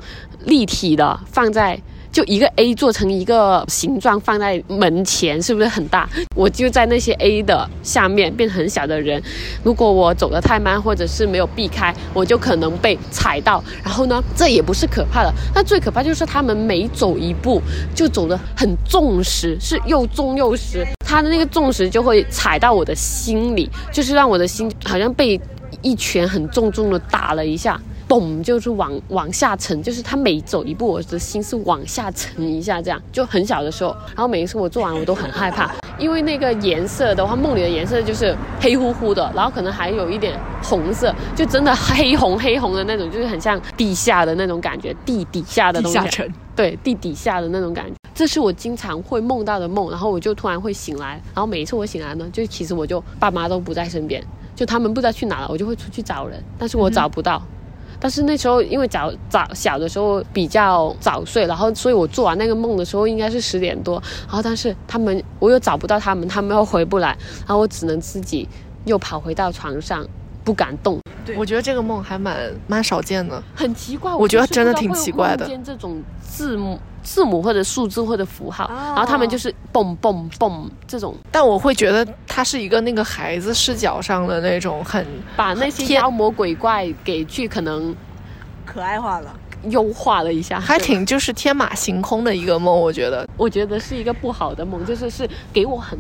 [0.45, 1.79] 立体的放在。
[2.11, 6.09] 就一个 A 做成一个形状放在门前，是不是很大？
[6.35, 9.21] 我就在那些 A 的下面变很小的人。
[9.63, 13.63] 如果我走得太慢，或者是没有避开，我就可能被踩到。
[13.83, 17.61] 然后呢，这也不是可怕的，那最可怕就是他们每走一步
[17.95, 20.85] 就走得很重实，是又重又实。
[21.05, 25.39] 他的那个重实就会踩到我的心里，就是让我的心好像被
[25.81, 27.79] 一拳很重重的打了一下。
[28.11, 33.95] 嘣，就是往往下沉，就是他每走一步，我的心是往下沉一下，这样就很小的时候。
[34.07, 45.97] 然后每一次我做完，我都很害怕，因为那个颜色的话，梦里的颜色就是黑乎乎的，然后可能还有一点红色，就真的黑红黑红的那种，就是很像地下的那种感觉，地底下的东西。
[45.97, 46.33] 地下沉。
[46.53, 49.89] 对，地底下的那种感觉，这是我经常会梦到的梦。
[49.89, 54.21] 然后我就突然会醒来，然后每一次我醒来呢，就其实我就爸妈都不在身边，
[54.53, 57.41] 就他们不知道去哪了，我就会出去找人，但是我找不到。
[58.01, 68.49] 但是那时候因为早早小的时候比较早睡，然后所以我做完那个梦的时候应该是十点多，然后但是他们我又找不到他们，他们又回不来，然后我只能自己
[68.85, 70.03] 又跑回到床上，
[70.43, 70.99] 不敢动。
[71.23, 74.15] 对，我觉得这个梦还蛮蛮少见的，很奇怪。
[74.15, 75.47] 我觉得真的挺奇怪的。
[75.63, 76.79] 这种字母。
[77.03, 87.95] 字母或者数字或者符号，然后他们就是蹦蹦蹦这种，但我会觉得它是一个那个孩子视角上的那种很把那些妖魔鬼怪给去可能
[88.65, 89.35] 可爱化了，
[89.69, 95.97] 优化了一下，还挺就是天马行空的一个梦，我觉得，我觉得是一个不好的梦，就是是给我很。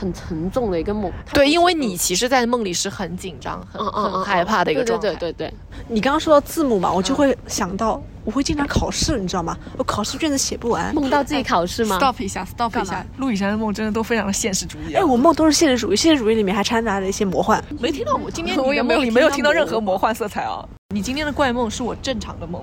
[0.00, 5.10] 很沉重的一个梦，对，因为你其实，在梦里是很紧张、很很害怕的一个状态。
[5.16, 5.54] 对对对，
[5.88, 9.58] 你刚刚说到字母嘛，我就会想到，我会经常考试，你知道吗？
[9.76, 13.04] 我考试卷子写不完，梦到自己考试吗？Stop 一下，Stop 一下。
[13.16, 14.94] 陆以山的梦真的都非常的现实主义。
[14.94, 17.60] 哎，我梦都是现实主义，现实主义里面还掺杂了一些魔幻。
[17.80, 20.64] 没听到我今天 我也没有没有听到任何魔幻色彩啊！
[20.94, 22.62] 你今天的怪梦是我正常的梦。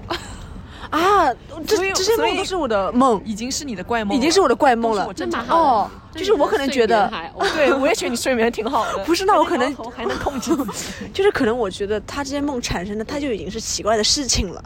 [0.90, 1.28] 啊，
[1.68, 5.14] 这这些梦都是我的梦，已经是你的怪梦，已经是我的怪梦了。
[5.14, 7.12] 真的哦，就是我可能觉得，
[7.54, 9.04] 对我也觉得你睡眠挺好的。
[9.04, 10.56] 不是，那我可能还能控制，
[11.14, 14.64] 就是可能我觉得他这些梦产生的，他就已经是奇怪的事情了，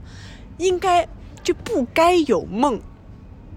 [0.62, 1.08] 应该
[1.44, 2.80] 就不该有梦。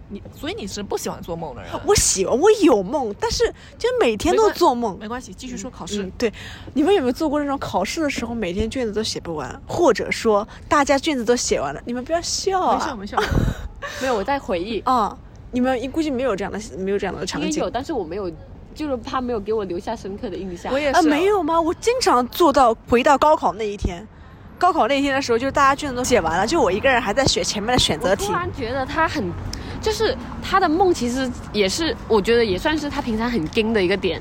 [0.08, 1.70] 你所以你是不喜欢做梦的人？
[1.86, 3.42] 我喜欢，我有梦，但是
[3.78, 4.96] 就每天都做梦。
[4.98, 6.04] 没关系，继续说考试。
[6.18, 6.32] 对，
[6.74, 12.78] 你们有没有做过那种考试的时候每天卷子都写不完，或者说大家卷子都写完了，你们不要笑啊！
[12.78, 13.18] 没笑没笑，
[14.02, 15.16] 没 有我在回忆啊。
[15.52, 17.62] 你们估计没有这样的，没有这样的场景。
[17.62, 18.30] 有，但是我没有，
[18.74, 20.70] 就是他没有给我留下深刻的印象。
[20.72, 21.02] 我也是。
[21.08, 21.58] 没有吗？
[21.58, 24.06] 我经常做到回到高考那一天。
[24.58, 28.26] 高考那天的时候，就是大家卷子都写完了，就我一个人还在写前面的选择题。
[28.26, 29.32] 突然觉得他很。
[29.82, 34.18] 就是他的梦，其实也是我觉得也算是他平常很盯的一个点，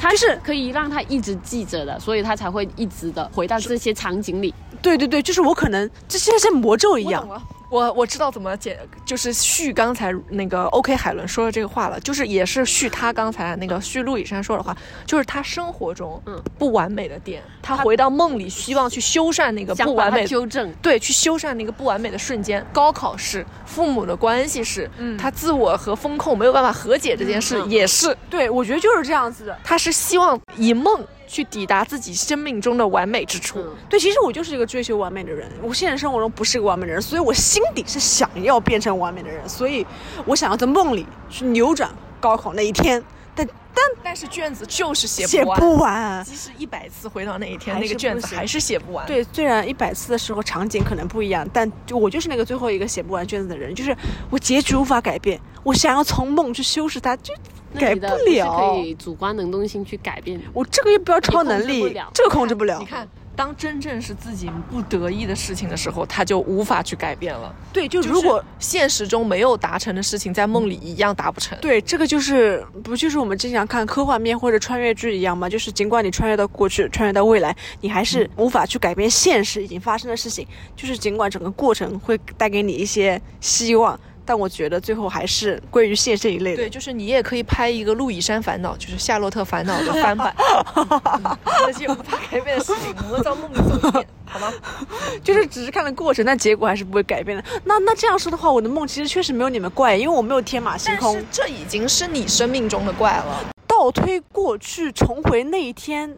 [0.00, 4.54] 他是可以让他一直记着的，所以他才会一直的回到这些场景里。
[4.80, 7.28] 对对对，就是我可能这像像魔咒一样。
[7.70, 22.64] 我我知道怎么解，就是续刚才那个 OK 海伦说的这个话了，就是也是续他刚才那个续陆以山说的话，就是他生活中嗯不完美的点，他回到梦里希望去修缮那个不完美，纠正对，去修缮那个不完美的瞬间。
[22.72, 31.06] 高考是父母的关系是，嗯，他自我和风控没有办法和解这件事也是，对我觉得就是这样子的，他是希望以梦。
[31.28, 33.64] 去抵达自己生命中的完美之处。
[33.88, 39.86] 对，其实我就是一个追求完美的人，我现实生活中不是个完美的人，所以我心底是想要变成完美的人，所以
[40.24, 43.00] 我想要在梦里去扭转高考那一天。
[43.38, 46.24] 但但但是卷子就是写写不完，不完。
[46.24, 53.96] 即使一百次回到那一天，那个卷子还是写不完。，对，虽然一百次的时候场景可能不一样，但就我就是那个最后一个写不完卷子的人，就是
[54.30, 57.32] 我结局无法改变，我想要从梦去修饰它，就
[57.78, 58.78] 改不了可。
[58.78, 60.40] 以主观能动性去改变。
[60.52, 62.86] 我这个又不要超能力这个控制不了你。
[62.86, 63.08] 看，
[63.38, 67.54] 当真正是自己不得意的事情的时候，他就无法去改变了。
[67.72, 71.56] 对，就就是如果现实中没有达成的事情，在梦里一样达不成。
[71.60, 75.48] 对，这个就是不就是我们经常看科幻片或者穿越剧一样吗？
[75.48, 80.44] 就是尽管你穿越到过去，穿越到未来，你还是无法去改变现实已经发生的事情。
[80.74, 83.96] 就是尽管整个过程会带给你一些希望，
[84.28, 86.58] 但我觉得最后还是归于现实一类的。
[86.58, 90.36] 对，就是你也可以拍一个《路易山烦恼》，就是《夏洛特烦恼》的翻版，
[90.76, 94.52] 嗯那些无法改变的事情，我们到梦里走一遍，好吗？
[95.24, 97.42] 就是只是看了过程，但结果还是不会改变的。
[97.64, 101.26] 那那这样说的话，我的梦其实确实没有你们怪，因为我没有天马行空但是。
[101.32, 103.48] 这已经是你生命中的怪了。
[103.66, 106.14] 倒推过去，重回那一天，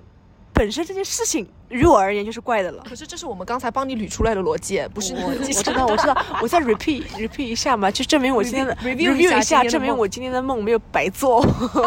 [0.60, 2.84] 本身这件事情于我而言就是怪的了。
[2.86, 11.42] 可是这是我们刚才帮你捋出来的逻辑，不是你我我知道，我知道， 我再 repeat repeat 一下嘛，就证明我今天的 Review- 一下证明我今天的梦没有白做。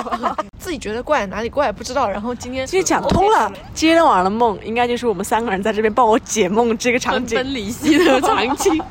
[0.58, 7.38] 自己觉得怪哪里怪不知道，然后今天今天讲通了，今天晚上的梦应该就是我们三个人在这边帮我解梦这个场景。
[7.38, 8.82] 分崩离析的场景，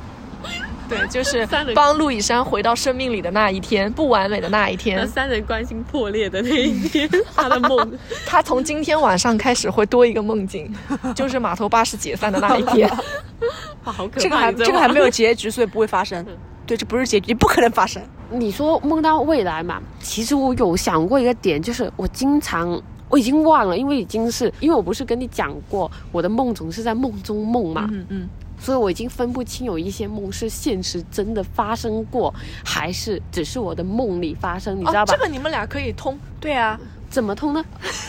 [0.96, 10.72] 对，就是帮陆以山回到生命里的那一天，不完美的那一天，三人关系破裂的那一天， 他的梦 他从今天晚上开始会多一个梦境，
[11.14, 12.90] 就是码头巴士解散的那一天。
[13.82, 14.52] 好可怕。
[14.52, 16.24] 这个还没有结局，所以不会发生。
[16.66, 18.00] 对，这不是结局，不可能发生。
[18.30, 19.82] 你说梦到未来嘛？
[20.00, 28.28] 其实我有想过一个点，就是我经常我已经忘了，因为已经是因为我不是跟你讲过，我的梦总是在梦中梦嘛，嗯嗯，
[28.62, 32.32] 所以我已经分不清有一些梦是现实真的发生过，
[32.64, 35.12] 还是只是我的梦里发生，你知道哦，吧？
[35.12, 36.78] 这个你们俩可以通，对啊，
[37.10, 37.64] 怎么通呢？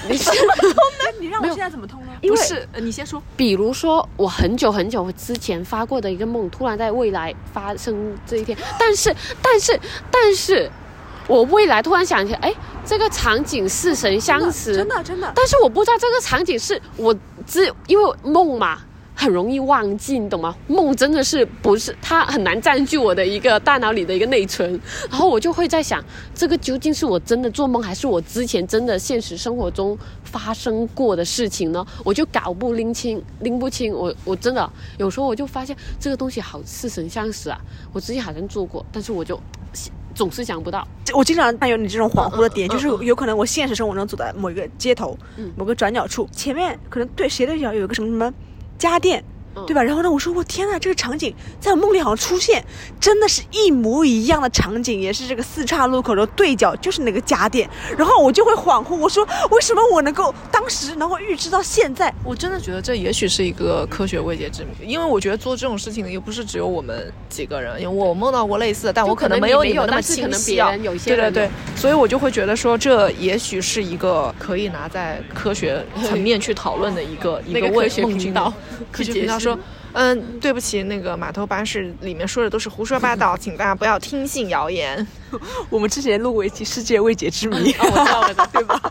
[0.07, 0.29] 你是
[1.19, 2.11] 你让我现在怎么通呢？
[2.21, 2.67] 不是？
[2.71, 3.19] 呃你先说。
[3.35, 9.79] 比如说，我很久很久之前发过的一个梦，突然在未来发生这一天，但是， 但是，
[10.11, 10.71] 但是，
[11.27, 12.53] 我未来突然想起来，哎，
[12.85, 15.31] 这个场景似曾相识，真的真的。
[15.35, 17.15] 但是我不知道这个场景是我
[17.47, 18.79] 只因为梦嘛。
[19.15, 20.55] 很容易忘记，你懂吗？
[20.67, 26.03] 梦真的是不是它很难占据我的一个大脑里的一个内存，然后我就会在想，
[26.33, 31.85] 这个究竟是我真的做梦，还是我之前真的现实生活中发生过的事情呢？
[32.03, 33.93] 我就搞不拎清，拎不清。
[33.93, 37.59] 我我真的有时候我就发现这个东西好似曾相识啊，
[37.93, 39.39] 我之前好像做过，但是我就
[40.15, 40.85] 总是想不到。
[41.13, 48.33] 我经常有你这种恍惚的点，就是有可能我现实生活中走在某一个街头，嗯某个转角处，前面可能对斜对角有一个什么什么
[48.83, 49.32] 家电。
[49.55, 49.83] 嗯对吧？
[49.83, 52.63] 然后呢，我说我天呐，这个场景在我梦里好像出现，
[52.99, 57.69] 真的是一模一样的场景，也是这个四岔路口的对角，就是那个家电。
[57.97, 62.13] 然后我就会恍惚，我说为什么我能够当时能够预知到现在？
[62.23, 70.55] 我真的觉得这也许是一个科学未解之谜，因为我觉得做这种事情的又不是只有我们几个人，因为我梦到过类似的，但我可能没有你们那么清晰
[71.05, 78.53] 对对对，所以我就会觉得说，这也许是一个可以拿在科学层面去讨论的一个 一个问那个科学梦境频道
[78.91, 79.57] 科学频道说。
[79.95, 85.05] 嗯，对不起，那个码头巴士里面说的都是胡说八道， 请大家不要听信谣言。
[85.69, 88.81] 我们之前录过一期《世界未解之谜》 哦，我知道，我知道，对吧？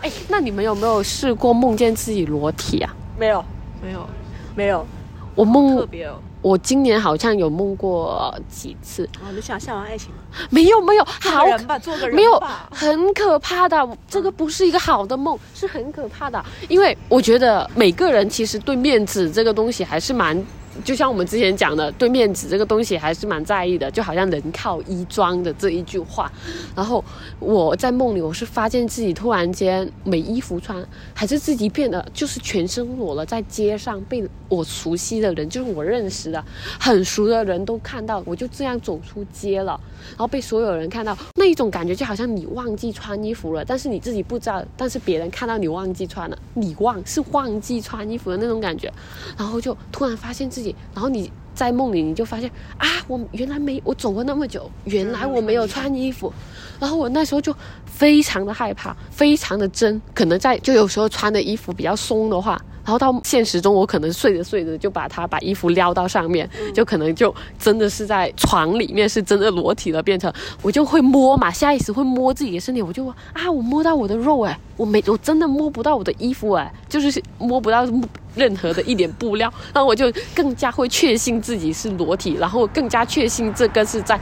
[0.00, 2.90] 哎，那你们有没有试过梦见自己裸体啊？
[3.18, 3.44] 没有，
[3.82, 4.08] 没有，
[4.56, 4.86] 没有。
[5.34, 6.18] 我梦特，别哦。
[6.42, 10.10] 我今年好像有梦过几次，啊，你想向往爱情？
[10.48, 13.88] 没有没有，好人吧，做个人没有，很可怕的。
[14.08, 16.42] 这个不是一个好的梦，是很可怕的。
[16.68, 20.34] 因为我觉得每个人其实对面子这个东西还是蛮，
[20.80, 23.90] 就像我们之前讲的，对面子这个东西还是蛮在意的。
[23.90, 26.30] 就好像人靠衣装的这一句话。
[26.74, 27.04] 然后
[27.38, 36.44] 我在梦里，我是发现自己突然间没衣服穿，还是自己变得就是全身裸了，在街上被我熟悉的人，就是我认识的
[36.78, 39.78] 很熟的人都看到，我就这样走出街了。
[40.10, 48.90] 然后被所有人看到，那一种感觉就好像你忘记穿衣服了，但是你自己不知道，但是别人看到你忘记穿了，你忘是忘记穿衣服的那种感觉，
[49.36, 56.32] 然后就突然发现自己，然后你在梦里你就发现啊，我原来没我走过那么久，原来我没有穿衣服，
[56.80, 57.54] 然后我那时候就
[57.84, 77.86] 非常的害怕，非常的真，可能在就有时候穿的衣服比较松的话，然后到现实中，我可能睡着睡着就把它把衣服撩到上面， 就可能就真的是在床里面是真的裸体了，变成我就会摸嘛，下意识会摸自己的身体，我就啊，我摸到我的肉哎，我没我真的摸不到我的衣服哎，就是摸不到
[78.34, 84.18] 任何的一点布料，然后我就更加会确信自己是裸体，然后更加确信这个是在，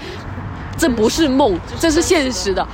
[0.79, 2.67] 这不是梦，这是现实的，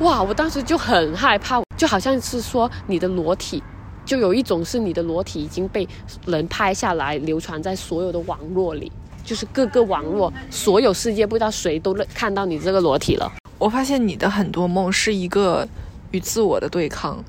[0.00, 0.22] 哇！
[0.22, 3.62] 我当时就很害怕，就好像是说你的裸体。
[4.06, 5.86] 就有一种是你的裸体已经被
[6.24, 8.90] 人拍下来，流传在所有的网络里，
[9.24, 13.30] 就是各个网络，所有世界不知道谁都看到你这个裸体了。
[13.58, 15.68] 我发现你的很多梦是一个
[16.12, 17.22] 与自我的对抗。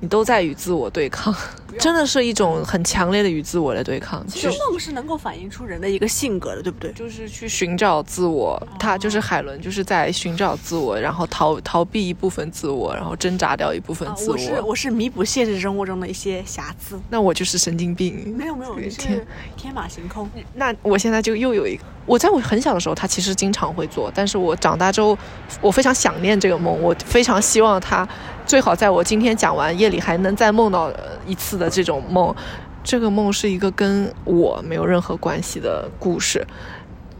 [0.00, 1.34] 你都在与自我对抗，
[1.78, 4.26] 真的是一种很强烈的与自我的对抗。
[4.26, 6.92] 其实梦是能够反映出人的一个性格的，对不对？
[6.92, 14.32] 就是去寻找自我，他就是海伦，就是在寻找自我，然后逃逃避一部分自我，然后挣扎掉一部分自我。
[14.32, 17.00] 我是我是弥补现实生活中的一些瑕疵。
[17.10, 18.34] 那我就是神经病。
[18.36, 20.28] 没有没有，你是 天马行空。
[20.54, 25.16] 那我现在就又有一个，我在我很小的时候，他其实经常会做，但是我长大之后，
[25.60, 28.06] 我非常想念这个梦，我非常希望他。
[28.46, 30.92] 最好在我今天讲完夜里还能再梦到
[31.26, 32.34] 一次的这种梦，
[32.82, 36.46] 这个梦是一个跟我没有任何关系的故事，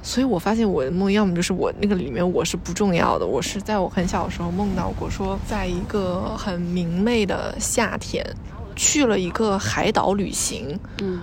[0.03, 8.23] 所以我发现我的梦要么就是我那个里面我是不重要的，我是在我很小的时候梦到过，说在一个很明媚的夏天，
[8.77, 11.21] 去了一个海岛旅行，嗯。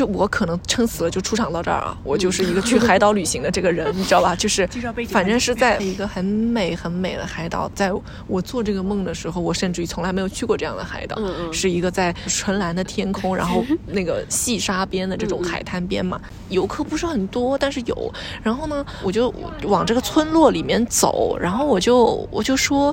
[0.00, 1.94] 就我可能撑死了就出场到这儿啊！
[2.02, 4.34] 我就是一个去海岛旅行的这个人，你知道吧？
[4.34, 4.66] 就是
[5.10, 7.70] 反正是在一个很美很美的海岛。
[7.74, 7.92] 在
[8.26, 11.18] 我做这个梦的时候，我甚至于从来没有去过这样的海岛，
[11.52, 16.18] 是一个在纯蓝的天空，然后 那个细沙边的这种海滩边嘛。
[16.48, 18.14] 游客不是很多，但是有。
[18.42, 19.28] 然后呢，我就
[19.64, 22.90] 往这个村落里面走，然后我就我就说，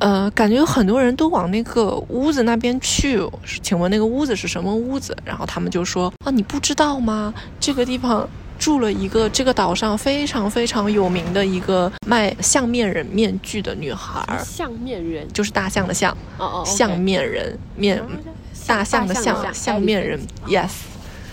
[0.00, 3.26] 呃，感觉有很多人都往那个屋子那边去。
[3.62, 5.16] 请问那个屋子是什么屋子？
[5.24, 6.41] 然后他们就说啊，你。
[6.42, 7.32] 不知道吗？
[7.60, 8.28] 这个地方
[8.58, 14.24] 住了一个这个岛上非常非常有名的一个卖相面人面具的女孩。
[14.44, 18.02] 相面人就是大象的象，哦哦，相面人面，
[18.66, 20.70] 大象的象，相面人，yes。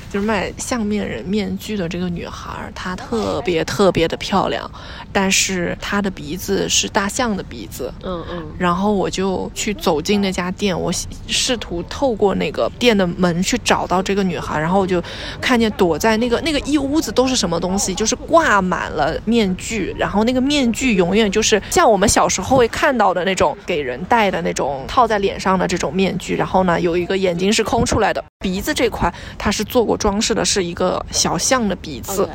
[0.09, 4.69] 就是卖相面人面具的这个女孩，她特别特别的漂亮，
[5.13, 7.93] 但是她的鼻子是大象的鼻子。
[8.03, 8.47] 嗯嗯。
[8.57, 10.91] 然后我就去走进那家店，我
[11.27, 14.99] 试图透过那个店的门去找到这个女孩，然后我就
[15.39, 29.98] 看见躲在那个那个一屋子都是什么东西，就是挂满了面具，然后那个面具永远就是像我们小时候会看到的那种给人戴的那种套在脸上的这种面具，然后呢有一个眼睛是空出来的，鼻子这块它是做过。
[29.99, 32.27] 装饰的是一个小象的鼻子。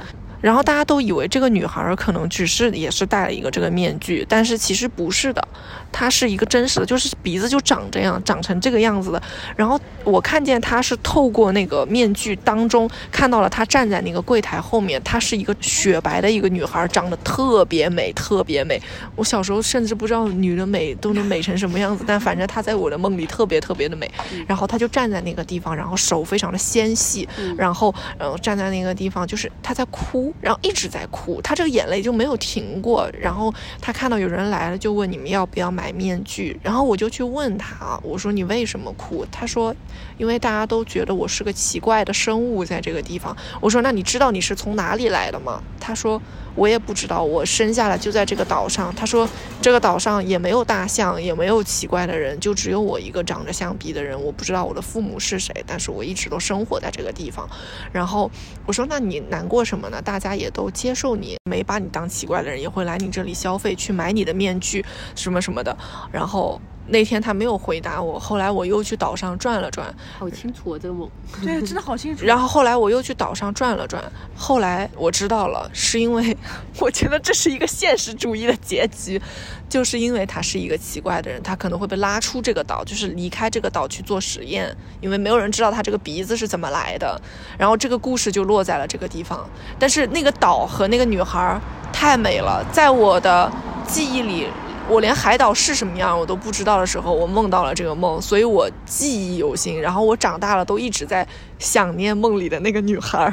[0.44, 5.48] 然后大家都以为这个女孩可能只是也是戴了一个这个面具，但是其实不是的，
[5.90, 9.22] 她是一个真实的，就是鼻子就长这样，长成这个样子的。
[9.56, 18.78] 然后我看见她是透过那个面具当中看到了她站在那个柜台后面，她是一个雪白的一个女孩，长得特别美，特别美。
[19.16, 24.10] 我小时候甚至不知道女的美都能美成什么样子，但反正她在我的梦里特别特别的美。
[24.46, 27.26] 然后她就站在那个地方，然后手非常的纤细，
[27.56, 30.33] 然后然后站在那个地方，就是她在哭。
[30.40, 33.10] 然后一直在哭，他这个眼泪就没有停过。
[33.18, 36.58] 然后他看到有人来了，就问你们要不要买面具。
[36.62, 39.26] 然后我就去问他，我说你为什么哭？
[39.32, 39.74] 他说，
[40.16, 43.36] 因为大家都觉得我是个奇怪的生物，在这个地方。
[43.60, 45.62] 我说那你知道你是从哪里来的吗？
[45.80, 46.20] 他说。
[46.56, 48.94] 我也不知道，我生下来就在这个岛上。
[48.94, 49.28] 他说，
[49.60, 54.16] 这个岛上也没有大象，也没有奇怪的人，就只有我一个长着象鼻的人。
[54.22, 57.44] 我不知道我的父母是谁，但是我一直都生活在这个地方。
[57.90, 58.30] 然后
[58.66, 60.00] 我说，那你难过什么呢？
[60.00, 64.86] 大家也都接受你，没把你当奇怪的人，也会来你这里消费，去买你的面具，
[65.16, 65.76] 什么什么的。
[66.12, 66.60] 然后。
[66.86, 71.08] 那天他没有回答我，后来我又去岛上转了转，好清楚啊这个梦，
[71.42, 72.24] 对，真的好清楚。
[72.24, 74.02] 然后后来我又去岛上转了转，
[74.36, 76.36] 后来我知道了，是因为
[76.78, 79.20] 我觉得这是一个现实主义的结局，
[79.68, 87.18] 就是因为他是一个奇怪的人，他可能会被拉出这个岛，就是离开这个岛去做实验，因为没有人知道他这个鼻子是怎么来的，
[87.58, 89.48] 然后这个故事就落在了这个地方。
[89.78, 91.58] 但是那个岛和那个女孩
[91.92, 93.50] 太美了，在我的
[93.88, 94.48] 记忆里。
[94.86, 99.80] 我连海岛是什么样我都不知道的时候，我梦到了这个梦，所以我记忆犹新。
[99.80, 101.26] 然后我长大了，都一直在
[101.58, 103.32] 想念梦里的那个女孩。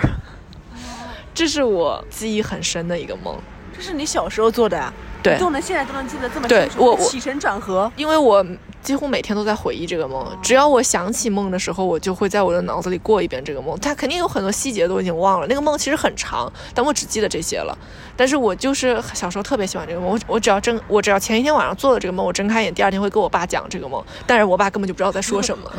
[1.33, 3.37] 这是我记忆很深的一个梦。
[3.75, 4.93] 这是你小时候做的呀？
[5.23, 6.77] 对，都能现在都能记得这么清楚。
[6.77, 7.91] 对，我起承转合。
[7.95, 8.45] 因为我
[8.81, 10.25] 几乎每天都在回忆这个梦。
[10.41, 13.77] 只要我想起梦的时候，我就会在我的脑子里过一遍这个梦。
[13.79, 15.47] 它肯定有很多细节都已经忘了。
[15.47, 17.77] 那个梦其实很长，但我只记得这些了。
[18.17, 20.09] 但是我就是小时候特别喜欢这个梦。
[20.09, 24.03] 我我只要睁，我只要前一天晚上做了这个梦，我睁开眼，第二天会跟我爸讲这个梦。
[24.25, 25.71] 但是我爸根本就不知道在说什么。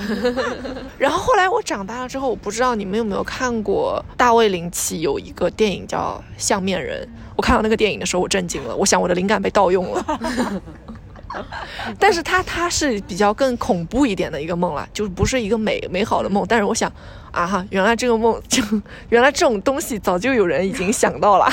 [0.99, 7.05] 然后后来我长大了之后，我不知道你们有没有看过大卫林奇有一个电影叫《相面人》。
[7.43, 8.75] 看到那个电影的时候，我震惊了。
[8.75, 10.63] 我想我的灵感被盗用了。
[11.99, 16.45] 但是它它是比较更恐怖一点的一个梦了，就是不是一个美美好的梦。
[16.47, 16.93] 但是我想，
[17.31, 18.63] 啊哈，原来这个梦就
[19.09, 21.51] 原来这种东西早就有人已经想到了。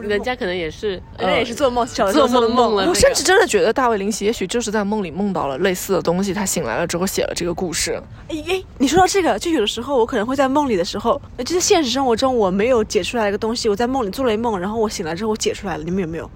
[0.00, 2.88] 人家可能也是，人家也是做梦，做做梦梦了。
[2.88, 8.02] 我甚至真的觉得大卫林奇也许就是在梦里梦到了类似的东西，他醒来了之后写了这个故事。
[8.28, 15.84] 哎哎，你说到这个，就有的时候我可能会在梦里的时候，就是现实生活中我没有解出来一个东西，我在梦里做了一梦，然后我醒来之后我解出来了。
[15.84, 16.30] 你们有没有？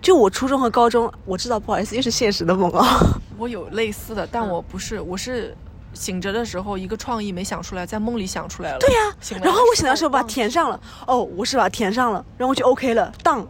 [0.00, 3.00] 就我初中和高中，我知道，不好意思，又是现实的梦啊。
[3.36, 5.56] 我有类似的，但我不是，我是
[5.94, 8.78] 醒着的时候一个创意没想出来，在梦里想出来了。
[8.78, 10.80] 对呀，然后我醒来的时候把它填上了。
[11.06, 13.46] 哦，我是把它填上了，然后我就 OK 了，当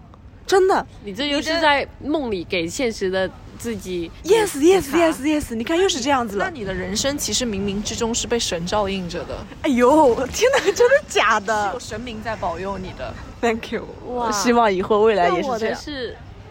[0.46, 0.86] 真的。
[1.04, 4.10] 你这就是在梦里给现实的自己。
[4.24, 6.44] Yes yes yes yes，你看又是这样子了。
[6.46, 9.36] 那你的人生其实冥冥之中是被神照应着的。
[9.62, 11.72] 哎呦，天哪，真的假的？
[11.74, 13.12] 有神明在保佑你的。
[13.40, 13.86] Thank you。
[14.06, 15.78] 哇，希望以后未来也是这样。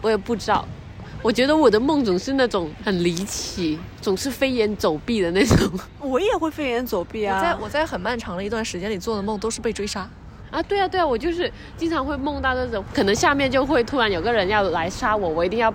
[0.00, 0.64] 我也不知道，
[1.22, 5.56] 我觉得我的梦总是那种很离奇，总是飞檐走壁的那种。
[6.00, 7.36] 我也会飞檐走壁啊！
[7.36, 10.08] 我在我在很漫长的一段时间里做的梦都是被追杀。
[10.50, 15.70] 啊，对啊，对啊，我就是经常会梦到那种，可能下面就会突然有个人要来杀我，我一定要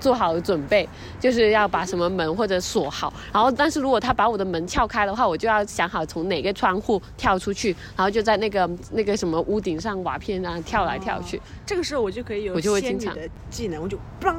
[0.00, 0.88] 做好准备，
[1.20, 3.12] 就是要把什么门或者锁好。
[3.32, 11.40] 然后，但是如果他把我的门撬开的话，我就要想好从哪个窗户跳出去，然后就在那个那个什么屋顶上瓦片上跳来跳去。
[11.64, 14.34] 这个时候我就可以有仙女的技能，我就嘣，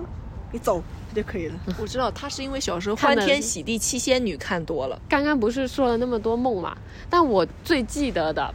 [0.52, 0.82] 你走
[1.16, 1.56] 就可以了。
[1.80, 5.02] 我知道他是因为小时候欢天喜地七仙女看多了。
[5.10, 6.78] 刚刚不是说了那么多梦嘛？
[7.10, 8.54] 但我最记得的。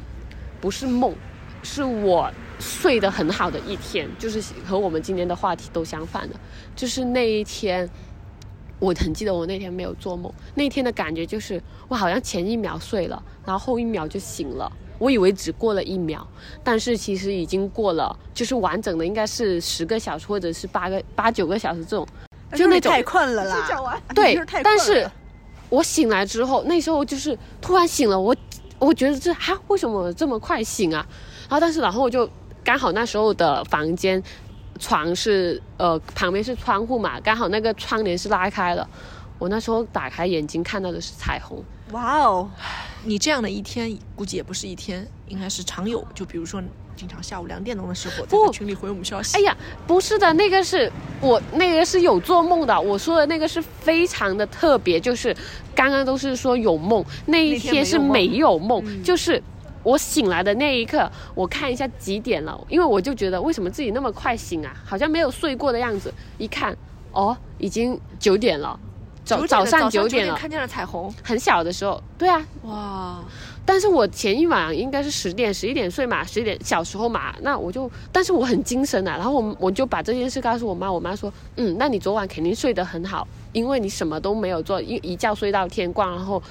[0.60, 1.12] 不是梦，
[1.64, 6.36] 是我睡得很好的一天，就是和我们今天的话题都相反的。
[6.76, 7.90] 就是那一天，
[8.82, 14.70] 我很记得我那天没有做梦，那天的感觉就是我好像前一秒睡了，然后后一秒就醒了。
[14.98, 16.26] 我以为只过了一秒，
[16.64, 22.06] 但是其实已经过了，就是完整的应该是十个小时或者是八个八九个小时这种，
[22.56, 24.00] 就那种太困了啦。
[24.14, 25.08] 对，但是
[25.68, 28.34] 我醒来之后，那时候就是突然醒了，我。
[28.78, 31.06] 我觉得这哈为什么这么快醒啊？
[31.48, 32.28] 然后但是然后我就
[32.64, 34.20] 刚好那时候的房间
[34.82, 38.86] 床是呃旁边是窗户嘛，刚好那个窗帘是拉开了。
[39.38, 41.62] 我那时候打开眼睛看到的是彩虹。
[41.92, 42.50] 哇哦，
[43.04, 46.04] 你这样的一天估计也不是一天，应该是常有。
[46.12, 46.60] 就比如说。
[46.94, 49.36] 经常下午两点钟的时候在群里回我们消息。
[49.36, 49.56] 哎呀，
[49.86, 52.80] 不是的，那个是我那个是有做梦的。
[52.80, 55.34] 我说的那个是非常的特别，就是
[55.74, 59.42] 刚刚都是说有梦，那一天是没有梦，就是
[59.82, 66.12] 我醒来的那一刻，我看一下几点了，因为我就觉得为什么自己那么快醒啊，好像没有睡过的样子。
[66.38, 66.76] 一看，
[67.12, 68.78] 哦，已经九点了，
[69.24, 71.12] 早早上九点了，看见了彩虹。
[71.22, 73.18] 很小的时候，对啊，哇。
[73.64, 86.42] 但是我前一晚应该是十点十一点睡嘛，十一点小时候嘛，那我就，但是我很精神啊，然后我我就把这件事告诉我妈，我妈说，嗯，那你昨晚肯定睡得很好，因为你什么都没有做，一一觉睡到天光，然后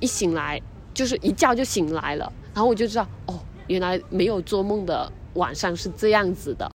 [0.00, 0.60] 一醒来
[0.98, 3.38] 就是一觉就醒来了，然后我就知道，哦，
[3.68, 6.68] 原来没有做梦的晚上是这样子的，